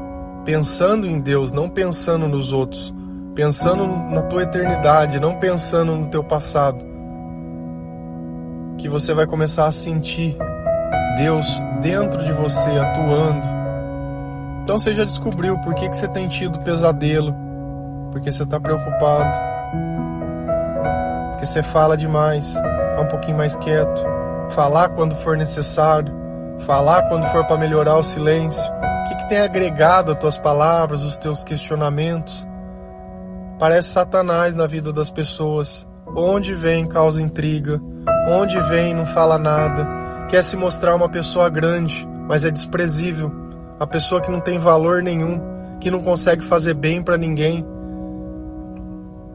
pensando 0.42 1.06
em 1.06 1.20
Deus, 1.20 1.52
não 1.52 1.68
pensando 1.68 2.26
nos 2.26 2.50
outros, 2.50 2.94
pensando 3.40 3.86
na 3.86 4.22
tua 4.22 4.42
eternidade, 4.42 5.18
não 5.18 5.34
pensando 5.34 5.96
no 5.96 6.08
teu 6.08 6.22
passado, 6.22 6.84
que 8.76 8.88
você 8.88 9.14
vai 9.14 9.26
começar 9.26 9.66
a 9.66 9.72
sentir 9.72 10.36
Deus 11.16 11.46
dentro 11.80 12.22
de 12.24 12.32
você 12.32 12.70
atuando 12.70 13.60
então 14.70 14.78
você 14.78 14.94
já 14.94 15.04
descobriu 15.04 15.58
por 15.58 15.74
que, 15.74 15.88
que 15.88 15.96
você 15.96 16.06
tem 16.06 16.28
tido 16.28 16.60
pesadelo, 16.60 17.34
porque 18.12 18.30
você 18.30 18.44
está 18.44 18.60
preocupado, 18.60 19.36
porque 21.30 21.46
você 21.46 21.62
fala 21.62 21.96
demais, 21.96 22.54
ficar 22.54 23.00
um 23.00 23.08
pouquinho 23.08 23.36
mais 23.36 23.56
quieto, 23.56 24.00
falar 24.50 24.90
quando 24.90 25.16
for 25.16 25.36
necessário, 25.36 26.14
falar 26.60 27.08
quando 27.08 27.26
for 27.32 27.44
para 27.46 27.56
melhorar 27.56 27.96
o 27.96 28.04
silêncio. 28.04 28.62
O 28.72 29.08
que, 29.08 29.16
que 29.16 29.28
tem 29.28 29.38
agregado 29.38 30.12
as 30.12 30.18
tuas 30.18 30.38
palavras, 30.38 31.02
os 31.02 31.18
teus 31.18 31.42
questionamentos? 31.42 32.46
Parece 33.60 33.90
Satanás 33.90 34.54
na 34.54 34.66
vida 34.66 34.90
das 34.90 35.10
pessoas. 35.10 35.86
Onde 36.16 36.54
vem 36.54 36.86
causa 36.86 37.22
intriga, 37.22 37.78
onde 38.26 38.58
vem 38.58 38.94
não 38.94 39.06
fala 39.06 39.36
nada, 39.36 39.86
quer 40.30 40.42
se 40.42 40.56
mostrar 40.56 40.94
uma 40.94 41.10
pessoa 41.10 41.50
grande, 41.50 42.08
mas 42.26 42.42
é 42.42 42.50
desprezível 42.50 43.30
a 43.78 43.86
pessoa 43.86 44.22
que 44.22 44.30
não 44.30 44.40
tem 44.40 44.58
valor 44.58 45.02
nenhum, 45.02 45.38
que 45.78 45.90
não 45.90 46.02
consegue 46.02 46.42
fazer 46.42 46.72
bem 46.72 47.02
para 47.02 47.18
ninguém. 47.18 47.62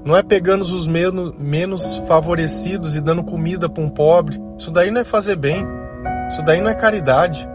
Não 0.04 0.18
é 0.18 0.24
pegando 0.24 0.64
os 0.64 0.88
menos, 0.88 1.38
menos 1.38 1.98
favorecidos 2.08 2.96
e 2.96 3.02
dando 3.02 3.24
comida 3.24 3.70
para 3.70 3.84
um 3.84 3.90
pobre. 3.90 4.42
Isso 4.58 4.72
daí 4.72 4.90
não 4.90 5.02
é 5.02 5.04
fazer 5.04 5.36
bem. 5.36 5.64
Isso 6.30 6.42
daí 6.42 6.62
não 6.62 6.70
é 6.70 6.74
caridade. 6.74 7.48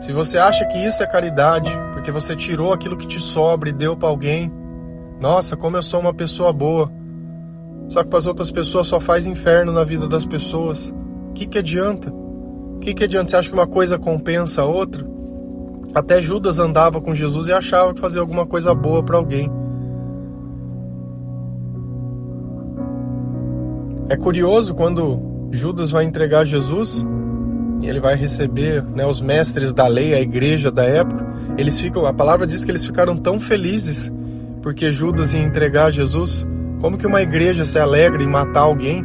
Se 0.00 0.12
você 0.12 0.38
acha 0.38 0.64
que 0.66 0.78
isso 0.78 1.04
é 1.04 1.06
caridade, 1.06 1.70
porque 1.92 2.10
você 2.10 2.34
tirou 2.34 2.72
aquilo 2.72 2.96
que 2.96 3.06
te 3.06 3.20
sobra 3.20 3.68
e 3.68 3.72
deu 3.72 3.96
para 3.96 4.08
alguém, 4.08 4.52
nossa, 5.20 5.54
como 5.54 5.76
eu 5.76 5.82
sou 5.82 6.00
uma 6.00 6.14
pessoa 6.14 6.52
boa. 6.52 6.90
Só 7.90 8.02
que 8.02 8.08
para 8.08 8.18
as 8.18 8.26
outras 8.26 8.50
pessoas 8.50 8.86
só 8.86 8.98
faz 8.98 9.26
inferno 9.26 9.70
na 9.70 9.84
vida 9.84 10.08
das 10.08 10.24
pessoas. 10.24 10.94
O 11.28 11.32
que, 11.34 11.46
que 11.46 11.58
adianta? 11.58 12.10
O 12.10 12.78
que, 12.80 12.94
que 12.94 13.04
adianta? 13.04 13.30
Você 13.30 13.36
acha 13.36 13.48
que 13.50 13.54
uma 13.54 13.66
coisa 13.66 13.98
compensa 13.98 14.62
a 14.62 14.64
outra? 14.64 15.06
Até 15.94 16.22
Judas 16.22 16.58
andava 16.58 17.00
com 17.00 17.14
Jesus 17.14 17.48
e 17.48 17.52
achava 17.52 17.92
que 17.92 18.00
fazia 18.00 18.22
alguma 18.22 18.46
coisa 18.46 18.74
boa 18.74 19.02
para 19.02 19.18
alguém. 19.18 19.50
É 24.08 24.16
curioso 24.16 24.74
quando 24.74 25.48
Judas 25.50 25.90
vai 25.90 26.04
entregar 26.04 26.44
Jesus 26.44 27.04
e 27.82 27.88
ele 27.88 28.00
vai 28.00 28.14
receber 28.14 28.82
né, 28.82 29.06
os 29.06 29.20
mestres 29.20 29.72
da 29.72 29.86
lei, 29.86 30.14
a 30.14 30.20
igreja 30.20 30.70
da 30.70 30.84
época. 30.84 31.26
Eles 31.58 31.78
ficam, 31.78 32.06
a 32.06 32.12
palavra 32.12 32.46
diz 32.46 32.64
que 32.64 32.70
eles 32.70 32.84
ficaram 32.84 33.16
tão 33.16 33.38
felizes 33.38 34.12
porque 34.62 34.92
Judas 34.92 35.32
ia 35.32 35.42
entregar 35.42 35.90
Jesus. 35.90 36.46
Como 36.80 36.96
que 36.96 37.06
uma 37.06 37.22
igreja 37.22 37.64
se 37.64 37.78
alegra 37.78 38.22
em 38.22 38.26
matar 38.26 38.60
alguém? 38.60 39.04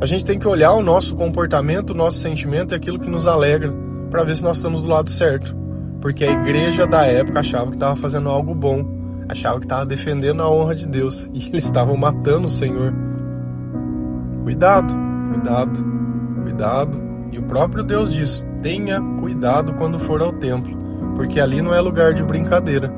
A 0.00 0.06
gente 0.06 0.24
tem 0.24 0.38
que 0.38 0.46
olhar 0.46 0.72
o 0.72 0.82
nosso 0.82 1.14
comportamento, 1.16 1.90
o 1.90 1.94
nosso 1.94 2.18
sentimento 2.18 2.72
e 2.72 2.76
aquilo 2.76 2.98
que 2.98 3.10
nos 3.10 3.26
alegra 3.26 3.72
para 4.10 4.24
ver 4.24 4.36
se 4.36 4.42
nós 4.42 4.58
estamos 4.58 4.82
do 4.82 4.88
lado 4.88 5.10
certo 5.10 5.58
porque 6.00 6.24
a 6.24 6.32
igreja 6.32 6.86
da 6.86 7.06
época 7.06 7.40
achava 7.40 7.66
que 7.66 7.76
estava 7.76 7.96
fazendo 7.96 8.28
algo 8.28 8.54
bom, 8.54 8.84
achava 9.28 9.58
que 9.58 9.66
estava 9.66 9.84
defendendo 9.84 10.42
a 10.42 10.50
honra 10.50 10.74
de 10.74 10.86
Deus 10.86 11.28
e 11.32 11.48
eles 11.48 11.64
estavam 11.64 11.96
matando 11.96 12.46
o 12.46 12.50
Senhor. 12.50 12.94
Cuidado, 14.42 14.94
cuidado, 15.28 15.84
cuidado. 16.42 17.02
E 17.32 17.38
o 17.38 17.42
próprio 17.42 17.82
Deus 17.82 18.12
diz: 18.12 18.46
tenha 18.62 19.00
cuidado 19.18 19.74
quando 19.74 19.98
for 19.98 20.22
ao 20.22 20.32
templo, 20.32 20.76
porque 21.16 21.40
ali 21.40 21.60
não 21.60 21.74
é 21.74 21.80
lugar 21.80 22.14
de 22.14 22.22
brincadeira. 22.22 22.92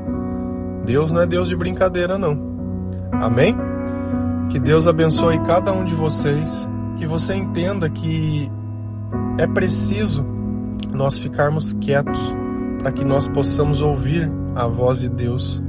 Deus 0.85 1.11
não 1.11 1.21
é 1.21 1.27
Deus 1.27 1.49
de 1.49 1.57
brincadeira, 1.57 2.19
não. 2.19 2.39
Amém? 3.13 3.57
Que 4.51 4.59
Deus 4.59 4.89
abençoe 4.89 5.39
cada 5.41 5.73
um 5.73 5.85
de 5.85 5.95
vocês, 5.95 6.69
que 6.97 7.07
você 7.07 7.35
entenda 7.35 7.89
que 7.89 8.51
é 9.39 9.47
preciso 9.47 10.27
nós 10.93 11.19
ficarmos 11.19 11.73
quietos 11.75 12.21
para 12.79 12.91
que 12.93 13.05
nós 13.05 13.29
possamos 13.29 13.81
ouvir 13.81 14.31
a 14.55 14.67
voz 14.67 15.01
de 15.01 15.09
Deus. 15.09 15.63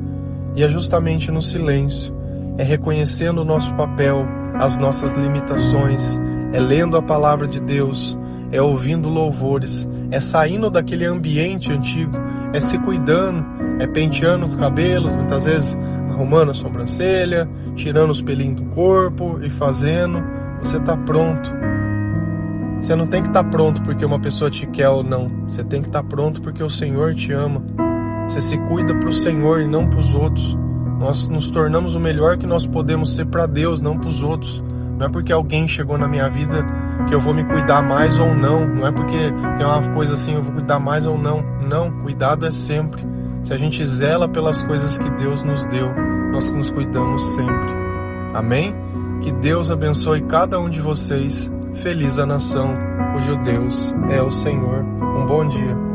E 0.55 0.63
é 0.63 0.67
justamente 0.67 1.31
no 1.31 1.41
silêncio, 1.41 2.13
é 2.57 2.63
reconhecendo 2.63 3.41
o 3.41 3.45
nosso 3.45 3.73
papel, 3.75 4.25
as 4.55 4.77
nossas 4.77 5.13
limitações, 5.13 6.19
é 6.51 6.59
lendo 6.59 6.97
a 6.97 7.01
palavra 7.01 7.47
de 7.47 7.61
Deus, 7.61 8.17
é 8.51 8.61
ouvindo 8.61 9.09
louvores, 9.09 9.87
é 10.09 10.19
saindo 10.19 10.69
daquele 10.69 11.05
ambiente 11.05 11.71
antigo, 11.71 12.17
é 12.53 12.59
se 12.59 12.77
cuidando, 12.79 13.45
é 13.81 13.87
penteando 13.87 14.45
os 14.45 14.55
cabelos, 14.55 15.15
muitas 15.15 15.45
vezes 15.45 15.77
arrumando 16.09 16.51
a 16.51 16.53
sobrancelha, 16.53 17.49
tirando 17.75 18.11
os 18.11 18.21
pelinhos 18.21 18.61
do 18.61 18.65
corpo 18.69 19.39
e 19.41 19.49
fazendo. 19.49 20.23
Você 20.61 20.77
está 20.77 20.95
pronto 20.95 21.51
você 22.81 22.95
não 22.95 23.05
tem 23.05 23.21
que 23.21 23.27
estar 23.27 23.43
tá 23.43 23.49
pronto 23.49 23.79
porque 23.83 24.03
uma 24.03 24.19
pessoa 24.19 24.49
te 24.49 24.65
quer 24.65 24.89
ou 24.89 25.03
não. 25.03 25.29
Você 25.47 25.63
tem 25.63 25.83
que 25.83 25.87
estar 25.87 26.01
tá 26.01 26.09
pronto 26.09 26.41
porque 26.41 26.63
o 26.63 26.69
Senhor 26.69 27.13
te 27.13 27.31
ama. 27.31 27.63
Você 28.27 28.41
se 28.41 28.57
cuida 28.57 28.95
para 28.95 29.07
o 29.07 29.13
Senhor 29.13 29.61
e 29.61 29.67
não 29.67 29.87
para 29.87 29.99
os 29.99 30.15
outros. 30.15 30.57
Nós 30.99 31.27
nos 31.27 31.49
tornamos 31.51 31.93
o 31.93 31.99
melhor 31.99 32.37
que 32.37 32.47
nós 32.47 32.65
podemos 32.65 33.15
ser 33.15 33.25
para 33.25 33.45
Deus, 33.45 33.81
não 33.81 33.99
para 33.99 34.09
os 34.09 34.23
outros. 34.23 34.63
Não 34.97 35.05
é 35.05 35.09
porque 35.09 35.31
alguém 35.31 35.67
chegou 35.67 35.95
na 35.95 36.07
minha 36.07 36.27
vida 36.27 36.65
que 37.07 37.13
eu 37.13 37.19
vou 37.19 37.35
me 37.35 37.43
cuidar 37.43 37.83
mais 37.83 38.17
ou 38.17 38.33
não. 38.33 38.67
Não 38.67 38.87
é 38.87 38.91
porque 38.91 39.31
tem 39.57 39.65
uma 39.65 39.93
coisa 39.93 40.15
assim, 40.15 40.33
eu 40.33 40.41
vou 40.41 40.53
cuidar 40.53 40.79
mais 40.79 41.05
ou 41.05 41.19
não. 41.19 41.43
Não, 41.61 41.91
cuidado 41.99 42.47
é 42.47 42.51
sempre. 42.51 43.05
Se 43.43 43.53
a 43.53 43.57
gente 43.57 43.83
zela 43.85 44.27
pelas 44.27 44.63
coisas 44.63 44.97
que 44.97 45.09
Deus 45.11 45.43
nos 45.43 45.65
deu, 45.67 45.93
nós 46.31 46.49
nos 46.49 46.69
cuidamos 46.69 47.33
sempre. 47.33 47.69
Amém? 48.33 48.75
Que 49.21 49.31
Deus 49.31 49.69
abençoe 49.69 50.21
cada 50.21 50.59
um 50.59 50.69
de 50.69 50.81
vocês 50.81 51.51
Feliz 51.75 52.19
a 52.19 52.25
nação 52.25 52.77
cujo 53.13 53.35
Deus 53.37 53.93
é 54.09 54.21
o 54.21 54.29
Senhor. 54.29 54.83
Um 54.83 55.25
bom 55.25 55.47
dia. 55.47 55.90